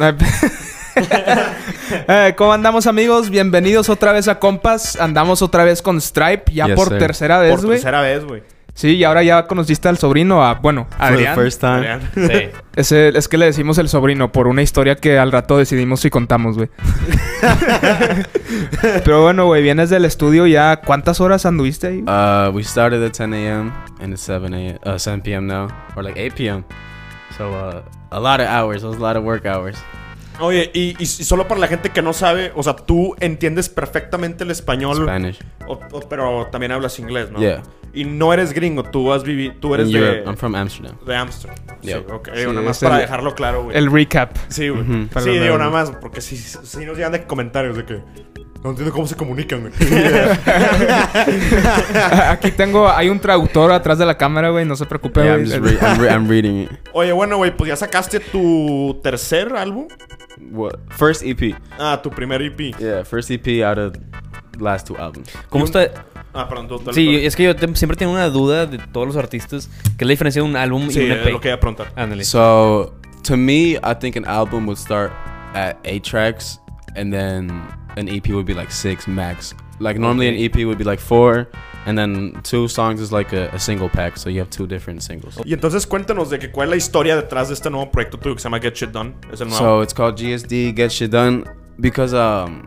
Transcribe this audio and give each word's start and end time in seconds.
Eh, 2.08 2.34
¿Cómo 2.36 2.52
andamos, 2.52 2.86
amigos? 2.86 3.30
Bienvenidos 3.30 3.88
otra 3.88 4.12
vez 4.12 4.28
a 4.28 4.38
Compas. 4.38 4.96
Andamos 5.00 5.42
otra 5.42 5.64
vez 5.64 5.82
con 5.82 6.00
Stripe, 6.00 6.52
ya 6.52 6.66
Yes, 6.66 6.76
por 6.76 6.88
sir. 6.88 6.98
tercera 6.98 7.38
vez, 7.38 7.50
Por 7.52 7.60
güey. 7.66 7.72
tercera 7.78 8.00
vez, 8.00 8.24
güey. 8.24 8.42
Sí, 8.74 8.96
y 8.96 9.04
ahora 9.04 9.22
ya 9.22 9.46
conociste 9.46 9.88
al 9.88 9.98
sobrino, 9.98 10.44
a, 10.44 10.54
bueno, 10.54 10.86
a 10.98 11.08
For 11.08 11.08
the 11.08 11.14
Adrián. 11.28 11.34
first 11.34 11.60
time. 11.60 11.72
Adrián. 11.88 12.00
Sí. 12.14 12.48
Ese- 12.76 13.08
es 13.16 13.28
que 13.28 13.38
le 13.38 13.46
decimos 13.46 13.78
el 13.78 13.88
sobrino 13.88 14.30
por 14.30 14.46
una 14.46 14.62
historia 14.62 14.94
que 14.96 15.18
al 15.18 15.32
rato 15.32 15.58
decidimos 15.58 16.00
si 16.00 16.10
contamos, 16.10 16.56
güey. 16.56 16.68
Pero 19.04 19.22
bueno, 19.22 19.46
güey, 19.46 19.62
vienes 19.62 19.90
del 19.90 20.04
estudio 20.04 20.46
ya. 20.46 20.76
¿Cuántas 20.84 21.20
horas 21.20 21.44
anduviste 21.46 21.86
ahí? 21.88 22.02
Uh, 22.06 22.50
we 22.54 22.62
started 22.62 23.02
at 23.04 23.12
10 23.12 23.32
a.m. 23.34 23.72
and 24.00 24.12
it's 24.12 24.22
7 24.22 24.54
a.m. 24.54 24.78
Uh, 24.84 24.98
7 24.98 25.20
p.m. 25.22 25.46
now, 25.46 25.68
or 25.96 26.04
like 26.04 26.18
8 26.18 26.34
p.m. 26.36 26.64
So 27.36 27.50
uh, 27.52 27.82
a 28.10 28.18
lot 28.20 28.40
of 28.40 28.48
hours. 28.48 28.82
A 28.84 28.88
lot 28.88 29.16
of 29.16 29.24
work 29.24 29.44
hours. 29.46 29.76
Oye, 30.40 30.70
y, 30.72 30.96
y- 30.98 31.06
solo 31.06 31.46
para 31.46 31.60
la 31.60 31.66
gente 31.68 31.90
que 31.90 32.00
no 32.00 32.12
sabe, 32.14 32.50
o 32.56 32.62
sea, 32.62 32.74
tú 32.74 33.14
entiendes 33.20 33.68
perfectamente 33.68 34.44
el 34.44 34.50
español, 34.50 34.96
Spanish. 35.02 35.38
o- 35.66 35.78
o- 35.92 36.00
pero 36.08 36.46
también 36.50 36.72
hablas 36.72 36.98
inglés, 36.98 37.30
¿no? 37.30 37.38
Yeah. 37.40 37.62
Y 37.92 38.04
no 38.04 38.32
eres 38.32 38.54
gringo, 38.54 38.84
tú 38.84 39.12
has 39.12 39.22
vivido, 39.22 39.54
tú 39.60 39.74
eres 39.74 39.88
In 39.88 39.92
de, 39.94 39.98
Europe. 39.98 40.22
I'm 40.30 40.36
from 40.38 40.54
Amsterdam. 40.54 40.96
de 41.04 41.14
Amsterdam. 41.16 41.58
Yeah. 41.82 41.98
Sí, 41.98 42.04
ok. 42.10 42.28
Sí, 42.32 42.38
Digo, 42.40 42.52
nada 42.54 42.64
más 42.66 42.78
para 42.78 42.94
el- 42.94 43.00
dejarlo 43.02 43.34
claro, 43.34 43.64
güey. 43.64 43.76
El 43.76 43.90
recap. 43.92 44.34
Sí, 44.48 44.68
güey. 44.70 44.82
Sí, 45.18 45.30
digo, 45.38 45.58
nada 45.58 45.70
más, 45.70 45.90
porque 46.00 46.20
si, 46.22 46.36
si 46.38 46.86
nos 46.86 46.96
llegan 46.96 47.12
de 47.12 47.24
comentarios 47.26 47.76
de 47.76 47.84
que 47.84 48.02
no 48.62 48.70
entiendo 48.70 48.92
cómo 48.92 49.06
se 49.06 49.16
comunican, 49.16 49.60
güey. 49.60 49.72
Aquí 52.28 52.50
tengo, 52.52 52.88
hay 52.88 53.08
un 53.08 53.18
traductor 53.20 53.72
atrás 53.72 53.98
de 53.98 54.06
la 54.06 54.16
cámara, 54.16 54.50
güey. 54.50 54.64
No 54.64 54.76
se 54.76 54.86
preocupe, 54.86 55.22
Yeah, 55.22 55.36
I'm 55.36 55.44
güey. 55.46 55.60
just 55.60 55.64
re- 55.82 55.88
I'm, 55.88 56.00
re- 56.00 56.10
I'm 56.10 56.28
reading 56.28 56.62
it. 56.62 56.70
Oye, 56.92 57.12
bueno, 57.12 57.36
güey, 57.36 57.56
pues 57.56 57.68
ya 57.68 57.76
sacaste 57.76 58.20
tu 58.20 58.98
tercer 59.02 59.54
álbum. 59.56 59.88
What? 60.52 60.74
First 60.90 61.22
EP. 61.24 61.54
Ah, 61.78 62.00
tu 62.02 62.10
primer 62.10 62.40
EP. 62.42 62.74
Yeah, 62.78 63.04
first 63.04 63.30
EP 63.30 63.62
out 63.64 63.78
of 63.78 63.94
last 64.58 64.86
two 64.86 64.96
albums. 64.96 65.30
¿Cómo 65.48 65.64
está? 65.64 65.90
Ah, 66.32 66.48
perdón, 66.48 66.68
tú, 66.68 66.78
tú- 66.78 66.92
Sí, 66.92 67.06
tú- 67.06 67.26
es 67.26 67.36
que 67.36 67.44
yo 67.44 67.56
te- 67.56 67.74
siempre 67.76 67.96
tengo 67.96 68.12
una 68.12 68.28
duda 68.28 68.66
de 68.66 68.78
todos 68.78 69.06
los 69.06 69.16
artistas. 69.16 69.68
¿Qué 69.96 70.04
es 70.04 70.06
la 70.06 70.10
diferencia 70.10 70.42
de 70.42 70.48
un 70.48 70.56
álbum 70.56 70.90
Sí, 70.90 71.00
y 71.00 71.04
un 71.06 71.12
EP? 71.12 71.30
lo 71.32 71.40
que 71.40 71.48
iba 71.48 71.56
a 71.56 71.60
preguntar. 71.60 71.92
Ándale. 71.96 72.24
So 72.24 72.94
to 73.22 73.36
me, 73.36 73.72
I 73.82 73.94
think 73.98 74.16
an 74.16 74.24
album 74.26 74.66
would 74.66 74.78
start 74.78 75.12
at 75.54 75.76
eight 75.84 76.04
tracks, 76.04 76.60
and 76.96 77.12
then 77.12 77.50
an 78.00 78.08
EP 78.08 78.28
would 78.30 78.46
be 78.46 78.54
like 78.54 78.70
six 78.72 79.06
max. 79.06 79.54
Like 79.78 79.98
normally, 79.98 80.28
an 80.28 80.34
EP 80.36 80.66
would 80.66 80.76
be 80.78 80.84
like 80.84 81.00
four, 81.00 81.48
and 81.86 81.96
then 81.96 82.38
two 82.42 82.68
songs 82.68 83.00
is 83.00 83.10
like 83.12 83.32
a, 83.32 83.48
a 83.54 83.58
single 83.58 83.88
pack, 83.88 84.18
so 84.18 84.28
you 84.28 84.38
have 84.40 84.50
two 84.50 84.66
different 84.66 85.02
singles. 85.02 85.38
Y 85.46 85.52
entonces 85.54 85.86
cuéntanos 85.86 86.28
de 86.28 86.38
que 86.38 86.50
cuál 86.50 86.64
es 86.66 86.70
la 86.70 86.76
historia 86.76 87.16
detrás 87.16 87.48
de 87.48 87.54
este 87.54 87.70
nuevo 87.70 87.90
proyecto 87.90 88.18
tuyo 88.18 88.34
que 88.34 88.40
se 88.40 88.44
llama 88.48 88.60
Get 88.60 88.74
Shit 88.76 88.90
Done. 88.92 89.14
Es 89.32 89.40
el 89.40 89.48
nuevo. 89.48 89.58
So 89.58 89.80
it's 89.80 89.94
called 89.94 90.16
GSD 90.18 90.74
Get 90.76 90.90
Shit 90.92 91.10
Done 91.10 91.44
because 91.78 92.12
um 92.12 92.66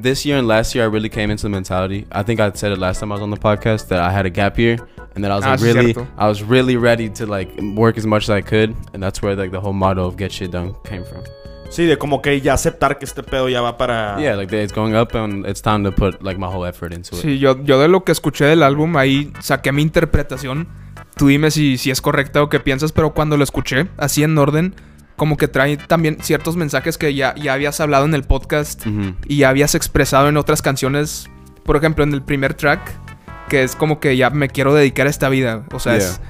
this 0.00 0.24
year 0.24 0.38
and 0.38 0.48
last 0.48 0.74
year 0.74 0.84
I 0.84 0.88
really 0.88 1.10
came 1.10 1.30
into 1.30 1.42
the 1.42 1.50
mentality. 1.50 2.06
I 2.10 2.22
think 2.22 2.40
I 2.40 2.50
said 2.52 2.72
it 2.72 2.78
last 2.78 3.00
time 3.00 3.12
I 3.12 3.16
was 3.16 3.22
on 3.22 3.30
the 3.30 3.36
podcast 3.36 3.88
that 3.88 4.00
I 4.00 4.10
had 4.10 4.24
a 4.24 4.30
gap 4.30 4.58
year 4.58 4.78
and 5.14 5.22
that 5.24 5.30
I 5.30 5.36
was 5.36 5.44
Ah, 5.44 5.50
like 5.52 5.60
really 5.60 5.92
cierto. 5.92 6.06
I 6.16 6.26
was 6.26 6.42
really 6.42 6.76
ready 6.78 7.10
to 7.10 7.26
like 7.26 7.50
work 7.76 7.98
as 7.98 8.06
much 8.06 8.24
as 8.24 8.30
I 8.30 8.40
could 8.40 8.74
and 8.94 9.02
that's 9.02 9.20
where 9.20 9.36
like 9.36 9.50
the 9.50 9.60
whole 9.60 9.74
motto 9.74 10.06
of 10.06 10.16
Get 10.16 10.32
Shit 10.32 10.50
Done 10.52 10.74
came 10.84 11.04
from. 11.04 11.22
Sí, 11.74 11.86
de 11.86 11.98
como 11.98 12.22
que 12.22 12.40
ya 12.40 12.54
aceptar 12.54 12.98
que 12.98 13.04
este 13.04 13.22
pedo 13.22 13.48
ya 13.48 13.60
va 13.60 13.76
para. 13.76 14.16
Yeah, 14.18 14.36
like 14.36 14.62
it's 14.62 14.72
going 14.72 14.94
up 14.94 15.14
and 15.16 15.46
it's 15.46 15.60
time 15.60 15.84
to 15.84 15.94
put 15.94 16.22
like 16.22 16.38
my 16.38 16.46
whole 16.46 16.68
effort 16.68 16.92
into 16.92 17.16
it. 17.16 17.22
Sí, 17.22 17.38
yo, 17.38 17.62
yo 17.64 17.80
de 17.80 17.88
lo 17.88 18.04
que 18.04 18.12
escuché 18.12 18.44
del 18.44 18.62
álbum, 18.62 18.96
ahí 18.96 19.32
saqué 19.40 19.72
mi 19.72 19.82
interpretación. 19.82 20.68
Tú 21.16 21.28
dime 21.28 21.50
si, 21.50 21.78
si 21.78 21.90
es 21.90 22.00
correcta 22.00 22.42
o 22.42 22.48
qué 22.48 22.60
piensas, 22.60 22.92
pero 22.92 23.14
cuando 23.14 23.36
lo 23.36 23.44
escuché, 23.44 23.88
así 23.96 24.22
en 24.22 24.36
orden, 24.36 24.74
como 25.16 25.36
que 25.36 25.48
trae 25.48 25.76
también 25.76 26.18
ciertos 26.20 26.56
mensajes 26.56 26.98
que 26.98 27.14
ya, 27.14 27.34
ya 27.36 27.52
habías 27.52 27.80
hablado 27.80 28.04
en 28.04 28.14
el 28.14 28.24
podcast 28.24 28.84
y 29.26 29.38
ya 29.38 29.48
habías 29.48 29.74
expresado 29.74 30.28
en 30.28 30.36
otras 30.36 30.62
canciones. 30.62 31.30
Por 31.64 31.76
ejemplo, 31.76 32.04
en 32.04 32.12
el 32.12 32.22
primer 32.22 32.54
track, 32.54 32.80
que 33.48 33.62
es 33.62 33.76
como 33.76 34.00
que 34.00 34.16
ya 34.16 34.30
me 34.30 34.48
quiero 34.48 34.74
dedicar 34.74 35.06
a 35.06 35.10
esta 35.10 35.28
vida. 35.28 35.64
O 35.72 35.78
sea, 35.78 35.96
es... 35.96 36.20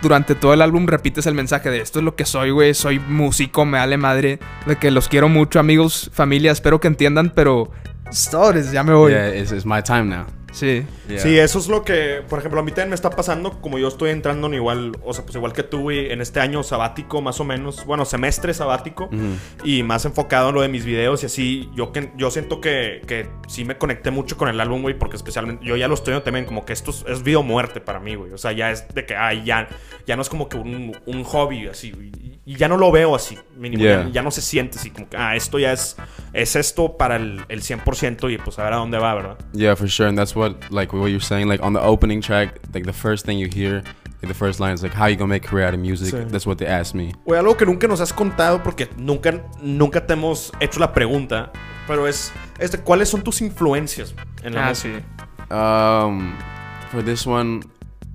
Durante 0.00 0.34
todo 0.34 0.54
el 0.54 0.62
álbum 0.62 0.86
repites 0.86 1.26
el 1.26 1.34
mensaje 1.34 1.70
de 1.70 1.80
esto 1.80 1.98
es 1.98 2.04
lo 2.04 2.14
que 2.14 2.24
soy, 2.24 2.50
güey. 2.50 2.74
Soy 2.74 3.00
músico, 3.00 3.64
me 3.64 3.78
vale 3.78 3.96
madre. 3.96 4.38
De 4.66 4.76
que 4.76 4.90
los 4.90 5.08
quiero 5.08 5.28
mucho, 5.28 5.58
amigos, 5.58 6.10
familia. 6.12 6.52
Espero 6.52 6.80
que 6.80 6.88
entiendan, 6.88 7.32
pero... 7.34 7.70
Sobres, 8.10 8.70
ya 8.72 8.82
me 8.84 8.94
voy. 8.94 9.12
Yeah, 9.12 9.34
it's, 9.34 9.52
it's 9.52 9.66
my 9.66 9.82
time 9.82 10.04
now. 10.04 10.37
Sí. 10.58 10.84
Yeah. 11.08 11.18
Sí, 11.20 11.38
eso 11.38 11.58
es 11.58 11.68
lo 11.68 11.84
que, 11.84 12.22
por 12.28 12.38
ejemplo, 12.40 12.60
a 12.60 12.62
mí 12.62 12.70
también 12.72 12.88
me 12.90 12.94
está 12.94 13.10
pasando, 13.10 13.60
como 13.60 13.78
yo 13.78 13.88
estoy 13.88 14.10
entrando 14.10 14.46
en 14.48 14.54
igual, 14.54 14.92
o 15.04 15.14
sea, 15.14 15.24
pues 15.24 15.36
igual 15.36 15.52
que 15.52 15.62
tú, 15.62 15.80
güey, 15.82 16.10
en 16.10 16.20
este 16.20 16.40
año 16.40 16.62
sabático, 16.62 17.22
más 17.22 17.38
o 17.40 17.44
menos, 17.44 17.84
bueno, 17.86 18.04
semestre 18.04 18.52
sabático, 18.54 19.08
Mhm. 19.12 19.38
y 19.64 19.82
más 19.82 20.04
enfocado 20.04 20.48
en 20.48 20.54
lo 20.56 20.62
de 20.62 20.68
mis 20.68 20.84
videos 20.84 21.22
y 21.22 21.26
así, 21.26 21.70
yo, 21.74 21.92
que, 21.92 22.10
yo 22.16 22.30
siento 22.30 22.60
que, 22.60 23.02
que 23.06 23.28
sí 23.46 23.64
me 23.64 23.78
conecté 23.78 24.10
mucho 24.10 24.36
con 24.36 24.48
el 24.48 24.60
álbum, 24.60 24.82
güey, 24.82 24.98
porque 24.98 25.16
especialmente, 25.16 25.64
yo 25.64 25.76
ya 25.76 25.86
lo 25.88 25.94
estoy 25.94 26.18
también, 26.22 26.44
como 26.44 26.64
que 26.64 26.72
esto 26.72 26.90
es, 26.90 27.04
es 27.08 27.22
vida 27.22 27.38
o 27.38 27.42
muerte 27.42 27.80
para 27.80 28.00
mí, 28.00 28.14
güey, 28.16 28.32
o 28.32 28.38
sea, 28.38 28.52
ya 28.52 28.70
es 28.70 28.86
de 28.94 29.06
que, 29.06 29.14
ay, 29.14 29.44
ya, 29.44 29.68
ya 30.06 30.16
no 30.16 30.22
es 30.22 30.28
como 30.28 30.48
que 30.48 30.56
un, 30.56 30.96
un 31.06 31.24
hobby, 31.24 31.68
así, 31.68 31.92
güey, 31.92 32.08
y, 32.08 32.40
y 32.46 32.56
ya 32.56 32.66
no 32.68 32.76
lo 32.76 32.90
veo 32.90 33.14
así, 33.14 33.38
mínimo, 33.56 33.82
Yeah. 33.84 34.04
ya, 34.06 34.10
ya 34.10 34.22
no 34.22 34.30
se 34.30 34.40
siente 34.40 34.78
así, 34.78 34.90
como 34.90 35.08
que, 35.08 35.16
ah, 35.16 35.36
esto 35.36 35.58
ya 35.58 35.72
es, 35.72 35.96
es 36.32 36.56
esto 36.56 36.96
para 36.96 37.16
el, 37.16 37.42
el 37.48 37.62
100% 37.62 38.30
y 38.32 38.38
pues 38.38 38.58
a 38.58 38.64
ver 38.64 38.72
a 38.72 38.76
dónde 38.76 38.98
va, 38.98 39.14
¿verdad? 39.14 39.38
Yeah, 39.52 39.76
for 39.76 39.88
sure. 39.88 40.08
And 40.08 40.16
that's 40.18 40.34
what 40.34 40.47
like 40.70 40.92
what 40.92 41.06
you're 41.10 41.20
saying. 41.20 41.48
Like 41.48 41.62
on 41.62 41.72
the 41.72 41.80
opening 41.80 42.20
track, 42.20 42.58
like 42.74 42.84
the 42.84 42.92
first 42.92 43.24
thing 43.26 43.38
you 43.38 43.48
hear, 43.48 43.82
like 44.22 44.28
the 44.28 44.34
first 44.34 44.60
line 44.60 44.72
is 44.74 44.82
like, 44.82 44.94
"How 44.94 45.06
you 45.06 45.16
gonna 45.16 45.28
make 45.28 45.44
a 45.44 45.48
career 45.48 45.66
out 45.66 45.74
of 45.74 45.80
music?" 45.80 46.12
Sí. 46.14 46.28
That's 46.30 46.46
what 46.46 46.58
they 46.58 46.66
asked 46.66 46.94
me. 46.94 47.12
Güey, 47.26 47.38
algo 47.38 47.56
que 47.56 47.66
nunca 47.66 47.86
nos 47.88 48.00
has 48.00 48.12
contado 48.12 48.62
porque 48.62 48.88
nunca, 48.96 49.42
nunca 49.62 50.06
te 50.06 50.14
hemos 50.14 50.52
hecho 50.60 50.80
la 50.80 50.92
pregunta, 50.92 51.50
pero 51.86 52.06
es, 52.06 52.32
este, 52.58 52.78
¿cuáles 52.78 53.08
son 53.08 53.22
tus 53.22 53.40
influencias 53.40 54.14
en 54.42 54.54
la 54.54 54.66
Ah, 54.66 54.68
música? 54.70 54.98
sí. 54.98 55.54
Um, 55.54 56.36
for 56.90 57.02
this 57.02 57.26
one, 57.26 57.62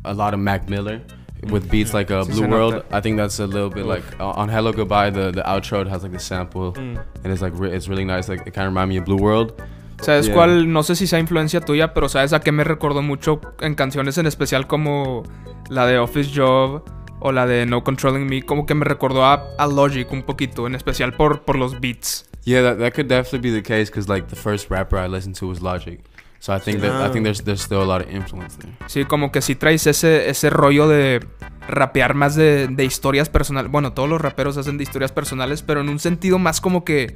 a 0.06 0.14
lot 0.14 0.34
of 0.34 0.40
Mac 0.40 0.70
Miller 0.70 1.02
with 1.50 1.70
beats 1.70 1.94
like 1.94 2.12
uh, 2.12 2.24
Sí, 2.24 2.32
Blue 2.34 2.48
World. 2.48 2.84
I 2.92 3.02
think 3.02 3.18
that's 3.18 3.40
a 3.40 3.48
little 3.48 3.70
bit 3.70 3.86
like 3.86 4.04
uh, 4.20 4.30
on 4.32 4.50
Hello 4.50 4.72
Goodbye. 4.72 5.10
The 5.10 5.32
the 5.32 5.42
outro 5.44 5.82
it 5.82 5.88
has 5.88 6.04
like 6.04 6.12
the 6.14 6.20
sample, 6.20 6.74
Mm. 6.74 7.00
and 7.24 7.34
it's 7.34 7.42
like 7.42 7.54
re- 7.58 7.72
it's 7.76 7.88
really 7.90 8.06
nice. 8.06 8.30
Like 8.30 8.46
it 8.48 8.54
kind 8.54 8.68
of 8.68 8.72
remind 8.74 8.90
me 8.90 8.98
of 8.98 9.06
Blue 9.06 9.18
World. 9.18 9.54
¿Sabes 10.04 10.26
Yeah. 10.28 10.36
cuál? 10.36 10.72
No 10.72 10.84
sé 10.84 10.96
si 10.96 11.08
sea 11.08 11.20
influencia 11.20 11.62
tuya, 11.62 11.94
pero 11.94 12.10
¿sabes 12.10 12.34
a 12.34 12.40
qué 12.40 12.52
me 12.52 12.64
recordó 12.64 13.02
mucho 13.02 13.40
en 13.62 13.76
canciones 13.76 14.18
en 14.18 14.26
especial 14.28 14.68
como 14.68 15.24
la 15.70 15.86
de 15.86 15.98
Office 15.98 16.32
Job 16.36 16.84
o 17.20 17.32
la 17.32 17.46
de 17.46 17.66
No 17.66 17.84
Controlling 17.84 18.26
Me? 18.28 18.44
Como 18.44 18.66
que 18.66 18.76
me 18.76 18.86
recordó 18.86 19.26
a, 19.26 19.44
a 19.58 19.68
Logic 19.68 20.12
un 20.12 20.24
poquito, 20.24 20.68
en 20.68 20.76
especial 20.76 21.14
por, 21.14 21.42
por 21.44 21.58
los 21.58 21.80
beats. 21.80 22.26
Yeah, 22.46 22.62
that, 22.62 22.78
that 22.80 22.94
could 22.94 23.08
definitely 23.08 23.40
be 23.52 23.56
the 23.56 23.64
case 23.64 23.90
because 23.90 24.10
like 24.12 24.28
the 24.28 24.36
first 24.36 24.70
rapper 24.70 24.98
I 25.00 25.08
listened 25.08 25.38
to 25.40 25.48
was 25.48 25.62
Logic. 25.62 26.00
So 26.40 26.54
I 26.54 26.60
think 26.60 26.82
that 26.82 26.92
I 26.92 27.10
think 27.10 27.24
there's 27.24 27.42
there's 27.46 27.62
still 27.62 27.82
a 27.82 27.86
lot 27.86 28.02
of 28.02 28.12
influence 28.14 28.58
there. 28.58 28.74
Sí, 28.88 29.06
como 29.06 29.32
que 29.32 29.42
sí 29.42 29.56
traes 29.56 29.88
ese, 29.88 30.30
ese 30.30 30.50
rollo 30.50 30.90
de 30.90 31.26
rapear 31.70 32.16
más 32.16 32.36
de, 32.36 32.68
de 32.68 32.84
historias 32.84 33.30
personales. 33.30 33.72
Bueno, 33.72 33.94
todos 33.94 34.10
los 34.10 34.20
raperos 34.20 34.58
hacen 34.58 34.78
de 34.78 34.84
historias 34.84 35.14
personales, 35.14 35.62
pero 35.62 35.80
en 35.80 35.88
un 35.88 36.00
sentido 36.00 36.40
más 36.40 36.60
como 36.60 36.84
que, 36.84 37.16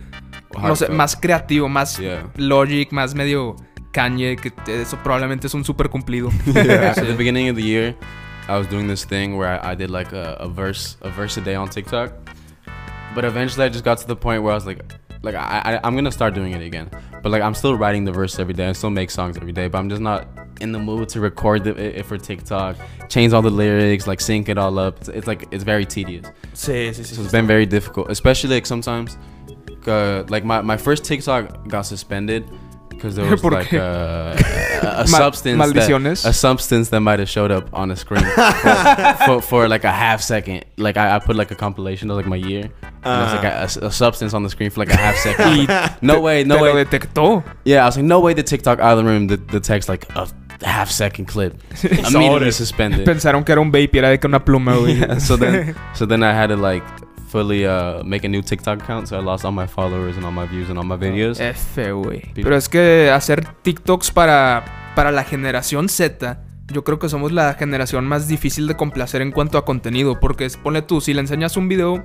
no 0.56 0.76
sé, 0.76 0.90
más 0.90 1.16
creativo, 1.16 1.68
más 1.70 1.98
Yeah. 1.98 2.28
Logic, 2.38 2.92
más 2.92 3.16
medio 3.16 3.56
Kanye, 3.92 4.36
que 4.36 4.52
eso 4.82 4.98
probablemente 5.04 5.48
es 5.48 5.54
un 5.54 5.64
súper 5.64 5.90
cumplido. 5.90 6.30
yeah. 6.46 6.94
Sí. 6.94 7.02
At 7.02 7.08
the 7.08 7.16
beginning 7.16 7.50
of 7.50 7.56
the 7.56 7.64
year, 7.64 7.96
I 8.48 8.58
was 8.58 8.68
doing 8.68 8.88
this 8.88 9.06
thing 9.06 9.38
where 9.38 9.50
I, 9.50 9.72
I 9.72 9.76
did 9.76 9.90
like 9.90 10.14
a, 10.14 10.38
a 10.40 10.48
verse, 10.48 10.98
a 11.02 11.10
verse 11.10 11.38
a 11.38 11.42
day 11.42 11.56
on 11.56 11.70
TikTok. 11.70 12.12
But 13.16 13.26
eventually, 13.26 13.66
I 13.66 13.70
just 13.70 13.84
got 13.84 13.98
to 14.00 14.08
the 14.08 14.16
point 14.16 14.44
where 14.44 14.52
I 14.52 14.56
was 14.56 14.66
like, 14.66 14.80
like 15.24 15.36
I, 15.36 15.62
I 15.66 15.80
I'm 15.84 15.96
gonna 15.96 16.12
start 16.12 16.34
doing 16.34 16.54
it 16.54 16.62
again. 16.62 16.90
But 17.24 17.32
like 17.32 17.42
I'm 17.42 17.56
still 17.56 17.76
writing 17.76 18.06
the 18.06 18.12
verse 18.12 18.40
every 18.40 18.54
day. 18.54 18.68
I 18.70 18.74
still 18.74 18.92
make 18.92 19.10
songs 19.10 19.38
every 19.38 19.52
day. 19.52 19.68
But 19.68 19.80
I'm 19.80 19.90
just 19.90 20.02
not 20.02 20.28
in 20.62 20.72
the 20.72 20.80
mood 20.80 21.10
to 21.10 21.20
record 21.20 21.66
it, 21.68 21.80
it 21.80 22.06
for 22.06 22.18
TikTok, 22.18 22.76
change 23.10 23.34
all 23.34 23.42
the 23.42 23.50
lyrics, 23.50 24.08
like 24.08 24.22
sync 24.22 24.50
it 24.50 24.58
all 24.58 24.78
up. 24.80 24.98
It's, 25.00 25.10
it's 25.10 25.28
like 25.28 25.48
it's 25.52 25.64
very 25.64 25.86
tedious. 25.86 26.28
Sí, 26.54 26.90
sí, 26.94 27.04
sí. 27.04 27.16
So 27.16 27.22
it's 27.24 27.32
been 27.32 27.48
very 27.48 27.66
difficult, 27.66 28.10
especially 28.12 28.56
like 28.56 28.66
sometimes. 28.66 29.18
Uh, 29.88 30.24
like 30.30 30.44
my, 30.44 30.62
my 30.62 30.78
first 30.78 31.04
TikTok 31.06 31.68
got 31.68 31.84
suspended 31.84 32.50
because 32.90 33.16
there 33.16 33.26
was 33.30 33.44
like 33.44 33.74
uh, 33.74 34.36
a, 34.82 35.02
a 35.02 35.08
substance 35.22 35.62
maldiciones. 35.62 36.24
that, 36.24 36.30
a 36.30 36.34
substance 36.34 36.90
that 36.90 37.00
might 37.02 37.20
have 37.20 37.30
showed 37.30 37.52
up 37.52 37.70
on 37.74 37.90
the 37.90 37.96
screen 37.96 38.24
for, 38.36 39.26
for, 39.26 39.42
for 39.42 39.68
like 39.68 39.84
a 39.84 39.92
half 39.92 40.22
second. 40.22 40.66
Like 40.78 40.98
I, 40.98 41.16
I 41.16 41.20
put 41.20 41.36
like 41.36 41.52
a 41.52 41.56
compilation 41.56 42.10
of 42.10 42.18
like 42.18 42.26
my 42.28 42.36
year. 42.38 42.72
And 43.04 43.24
it's 43.24 43.34
like 43.34 43.44
a, 43.44 43.86
a- 43.86 43.88
a 43.90 43.92
substance 43.92 44.34
on 44.34 44.44
the 44.44 44.50
screen 44.50 44.70
for 44.70 44.80
like 44.82 44.90
a 44.90 44.98
half 44.98 45.16
second. 45.18 45.68
no 46.02 46.20
way, 46.20 46.44
no 46.44 46.62
way. 46.62 46.72
detectó. 46.84 47.44
Yeah, 47.66 47.84
I 47.84 47.86
was 47.86 47.96
like, 47.98 48.06
no 48.06 48.20
way. 48.20 48.34
The 48.34 48.44
TikTok 48.44 48.80
algorithm 48.80 49.28
the, 49.28 49.38
the 49.38 49.60
text 49.60 49.88
like 49.90 50.06
a 50.16 50.28
half 50.64 50.90
second 50.90 51.26
clip 51.26 51.62
immediately 51.84 52.52
suspended. 52.52 53.06
Pensaron 53.06 53.46
que 53.46 53.54
era 53.54 53.62
un 53.62 53.72
vape 53.72 53.96
era 53.96 54.10
de 54.10 54.18
que 54.18 54.28
una 54.28 54.40
pluma, 54.44 55.22
so 55.22 55.38
then 55.38 55.76
so 55.94 56.06
then 56.06 56.24
I 56.24 56.34
had 56.34 56.48
to 56.48 56.56
like 56.58 56.84
fully 57.28 57.66
uh 57.66 58.04
make 58.04 58.26
a 58.26 58.30
new 58.30 58.42
TikTok 58.42 58.82
account 58.82 59.08
so 59.08 59.18
I 59.18 59.24
lost 59.24 59.46
all 59.46 59.52
my 59.52 59.68
followers 59.68 60.18
and 60.18 60.26
all 60.26 60.32
my 60.32 60.48
views 60.48 60.70
and 60.70 60.78
all 60.78 60.86
my 60.86 60.98
videos. 60.98 61.40
F, 61.40 61.92
güey. 61.92 62.32
Pero 62.34 62.56
es 62.56 62.70
que 62.70 63.12
hacer 63.12 63.46
TikToks 63.62 64.12
para, 64.12 64.94
para 64.96 65.12
la 65.12 65.24
generación 65.24 65.90
Z, 65.90 66.40
yo 66.68 66.84
creo 66.84 67.00
que 67.00 67.10
somos 67.10 67.32
la 67.32 67.54
generación 67.54 68.06
más 68.06 68.28
difícil 68.28 68.68
de 68.68 68.76
complacer 68.76 69.22
en 69.22 69.32
cuanto 69.32 69.58
a 69.58 69.66
contenido. 69.66 70.20
Porque 70.20 70.46
es, 70.46 70.58
ponle 70.58 70.82
tú, 70.82 71.02
si 71.02 71.14
le 71.14 71.22
enseñas 71.22 71.58
un 71.58 71.68
video 71.68 72.04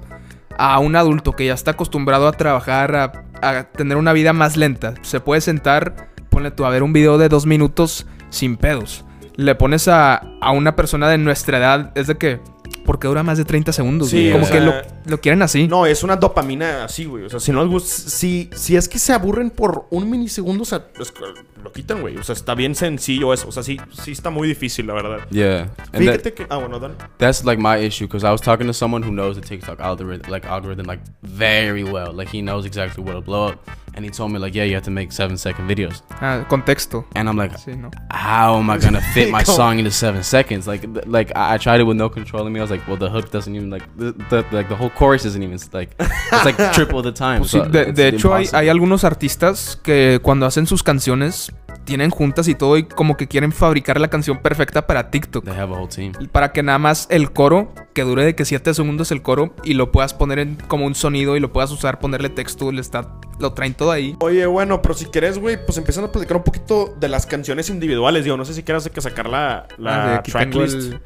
a 0.59 0.79
un 0.79 0.97
adulto 0.97 1.33
que 1.33 1.47
ya 1.47 1.55
está 1.55 1.73
acostumbrado 1.73 2.29
a 2.29 2.33
trabajar, 2.33 2.95
a, 2.95 3.13
a 3.43 3.65
tener 3.65 3.97
una 3.97 4.13
vida 4.13 4.33
más 4.33 4.57
lenta. 4.57 4.95
Se 5.03 5.21
puede 5.21 5.41
sentar, 5.41 6.11
ponle 6.31 6.51
tú 6.51 6.65
a 6.65 6.71
ver 6.71 6.83
un 6.83 6.93
video 6.93 7.19
de 7.19 7.29
dos 7.29 7.47
minutos 7.47 8.07
sin 8.31 8.57
pedos. 8.57 9.05
Le 9.37 9.55
pones 9.55 9.89
a, 9.89 10.23
a 10.41 10.51
una 10.53 10.77
persona 10.77 11.09
de 11.09 11.19
nuestra 11.19 11.59
edad, 11.59 11.93
es 11.95 12.07
de 12.07 12.17
que, 12.17 12.41
porque 12.85 13.09
dura 13.09 13.23
más 13.23 13.39
de 13.39 13.45
30 13.45 13.73
segundos. 13.73 14.11
Sí? 14.11 14.31
Como 14.33 14.47
o 14.47 14.51
que 14.51 14.61
lo, 14.61 14.75
lo 15.07 15.21
quieren 15.21 15.43
así. 15.43 15.69
No, 15.69 15.87
es 15.87 16.03
una 16.03 16.17
dopamina 16.17 16.85
así, 16.85 17.05
güey. 17.05 17.25
O 17.25 17.31
sea, 17.31 17.41
si 17.41 17.53
no 17.53 17.63
les 17.63 17.71
gusta. 17.71 18.11
Si, 18.11 18.51
si 18.55 18.77
es 18.77 18.89
que 18.89 18.99
se 18.99 19.13
aburren 19.13 19.51
por 19.51 19.87
un 19.91 20.09
milisegundo, 20.11 20.63
o 20.63 20.67
sea, 20.67 20.87
es 21.01 21.11
que 21.13 21.23
lo 21.63 21.73
quitan, 21.73 22.01
güey. 22.01 22.17
O 22.17 22.23
sea, 22.23 22.35
está 22.35 22.55
bien 22.55 22.75
sencillo 22.75 23.33
eso. 23.33 23.49
O 23.49 23.53
sea, 23.53 23.63
sí, 23.63 23.81
sí 23.93 24.13
está 24.13 24.31
muy 24.31 24.49
difícil, 24.49 24.87
la 24.87 24.95
verdad. 24.95 25.19
Yeah. 25.31 25.63
And 25.63 25.71
that, 25.93 25.99
Fíjate 25.99 26.35
que. 26.35 26.47
Ah, 26.51 26.57
bueno, 26.57 26.79
dale. 26.79 26.95
that's 27.19 27.45
like 27.45 27.61
my 27.61 27.77
issue 27.79 28.07
because 28.07 28.25
I 28.25 28.31
was 28.31 28.41
talking 28.41 28.67
to 28.67 28.73
someone 28.73 29.03
who 29.03 29.13
knows 29.13 29.37
the 29.37 29.43
TikTok 29.43 29.81
algorithm, 29.81 30.31
like 30.31 30.47
algorithm, 30.47 30.87
like 30.87 31.01
very 31.23 31.85
well. 31.85 32.13
Like 32.13 32.29
he 32.29 32.41
knows 32.43 32.67
exactly 32.67 33.03
what'll 33.05 33.23
blow 33.23 33.49
up, 33.49 33.71
and 33.95 34.05
he 34.05 34.11
told 34.11 34.33
me 34.33 34.39
like, 34.39 34.55
yeah, 34.55 34.65
you 34.65 34.75
have 34.75 34.85
to 34.85 34.91
make 34.91 35.13
seven 35.13 35.37
second 35.37 35.69
videos. 35.69 36.03
Ah, 36.21 36.45
contexto. 36.49 37.05
And 37.15 37.29
I'm 37.29 37.37
like, 37.37 37.53
Sí, 37.59 37.77
¿no? 37.77 37.91
how 38.11 38.57
am 38.59 38.69
I 38.71 38.79
gonna 38.79 39.01
fit 39.15 39.31
my 39.31 39.43
song 39.45 39.79
into 39.79 39.91
seven 39.91 40.23
seconds? 40.23 40.67
Like, 40.67 40.85
like 41.07 41.31
I, 41.37 41.55
I 41.55 41.59
tried 41.59 41.81
it 41.81 41.85
with 41.85 41.97
no 41.97 42.09
controlling 42.09 42.53
me. 42.53 42.61
I 42.61 42.63
was 42.63 42.71
like, 42.71 42.87
well, 42.89 42.97
the 42.97 43.09
hook 43.11 43.31
doesn't 43.31 43.55
even 43.55 43.71
like 43.71 43.83
the, 43.97 44.13
the 44.31 44.45
like 44.51 44.69
the 44.69 44.77
whole 44.77 44.91
chorus 44.99 45.25
isn't 45.25 45.43
even 45.43 45.59
like 45.73 45.95
it's 45.99 46.45
like 46.45 46.57
triple 46.73 47.03
the 47.03 47.13
time. 47.13 47.39
Pues 47.39 47.51
sí, 47.51 47.61
de, 47.71 48.09
hecho, 48.09 48.35
hay, 48.35 48.69
algunos 48.69 49.05
artistas 49.05 49.79
que 49.83 50.21
cuando 50.23 50.47
hacen 50.47 50.67
sus 50.67 50.83
canciones 50.83 51.53
tienen 51.85 52.11
juntas 52.11 52.47
y 52.49 52.55
todo 52.55 52.77
y 52.77 52.85
como 52.85 53.17
que 53.17 53.27
quieren 53.27 53.51
fabricar 53.53 54.01
la 54.01 54.09
canción 54.09 54.39
perfecta 54.39 54.87
para 54.87 55.11
TikTok. 55.11 55.45
They 55.45 55.55
have 55.55 55.75
a 55.75 55.77
whole 55.77 55.89
team. 55.89 56.13
Para 56.31 56.53
que 56.53 56.63
nada 56.63 56.79
más 56.79 57.07
el 57.11 57.33
coro, 57.33 57.73
que 57.93 58.03
dure 58.03 58.25
de 58.25 58.35
que 58.37 58.45
7 58.45 58.73
segundos 58.75 59.11
el 59.11 59.23
coro 59.23 59.55
y 59.65 59.75
lo 59.75 59.91
puedas 59.91 60.15
poner 60.15 60.39
en 60.39 60.57
como 60.69 60.87
un 60.87 60.95
sonido 60.95 61.37
y 61.37 61.41
lo 61.41 61.53
puedas 61.53 61.73
usar, 61.73 61.99
ponerle 61.99 62.29
texto, 62.29 62.71
le 62.71 62.81
está, 62.81 63.09
lo 63.41 63.53
traen 63.53 63.75
todo 63.75 63.91
ahí. 63.91 64.17
Oye, 64.21 64.47
bueno, 64.47 64.81
pero 64.81 64.95
si 64.95 65.07
quieres, 65.07 65.39
güey, 65.39 65.65
pues 65.65 65.77
empiezan 65.79 66.05
a 66.05 66.13
platicar 66.13 66.37
un 66.37 66.45
poquito 66.45 66.95
de 67.01 67.09
las 67.09 67.27
canciones 67.27 67.69
individuales. 67.69 68.25
Digo, 68.25 68.37
no 68.37 68.45
sé 68.45 68.55
si 68.55 68.63
quieras 68.63 68.89
que 68.89 69.01
sacar 69.01 69.29
la, 69.29 69.67
Ah, 69.71 69.77
la 69.79 70.15
aquí 70.17 70.31
tengo 70.31 70.65
tracklist. 70.65 70.93
el- 70.93 71.01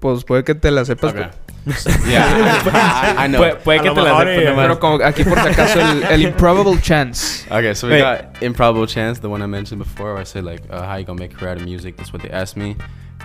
Pues 0.00 0.24
puede 0.24 0.42
que 0.42 0.54
te 0.54 0.70
la 0.70 0.84
sepas. 0.86 1.12
Okay. 1.12 1.26
yeah, 2.06 2.62
I, 2.72 3.14
I, 3.18 3.24
I 3.24 3.26
know. 3.28 3.38
Puede, 3.38 3.56
puede 3.64 3.78
A 3.80 3.82
que 3.82 3.88
lo 3.88 3.94
te 3.94 4.02
la 4.02 4.08
mejor, 4.10 4.28
eh, 4.28 4.52
pero- 4.54 4.78
como 4.78 5.02
aquí 5.04 5.24
por 5.24 5.38
si 5.40 5.48
acaso 5.48 5.80
el, 5.80 6.04
el 6.04 6.22
Improbable 6.28 6.80
Chance. 6.80 7.46
Okay, 7.50 7.74
so 7.74 7.88
we 7.88 7.94
Wait. 7.94 8.00
got 8.02 8.42
Improbable 8.42 8.86
Chance, 8.86 9.18
the 9.20 9.28
one 9.28 9.42
I 9.42 9.46
mentioned 9.46 9.80
before, 9.80 10.12
where 10.14 10.20
I 10.20 10.24
said 10.24 10.44
like, 10.44 10.62
uh, 10.70 10.82
how 10.86 10.94
you 10.96 11.04
gonna 11.04 11.18
make 11.18 11.32
a 11.34 11.36
career 11.36 11.50
out 11.52 11.56
of 11.56 11.64
music? 11.64 11.96
That's 11.96 12.12
what 12.12 12.22
they 12.22 12.30
asked 12.30 12.56
me. 12.56 12.76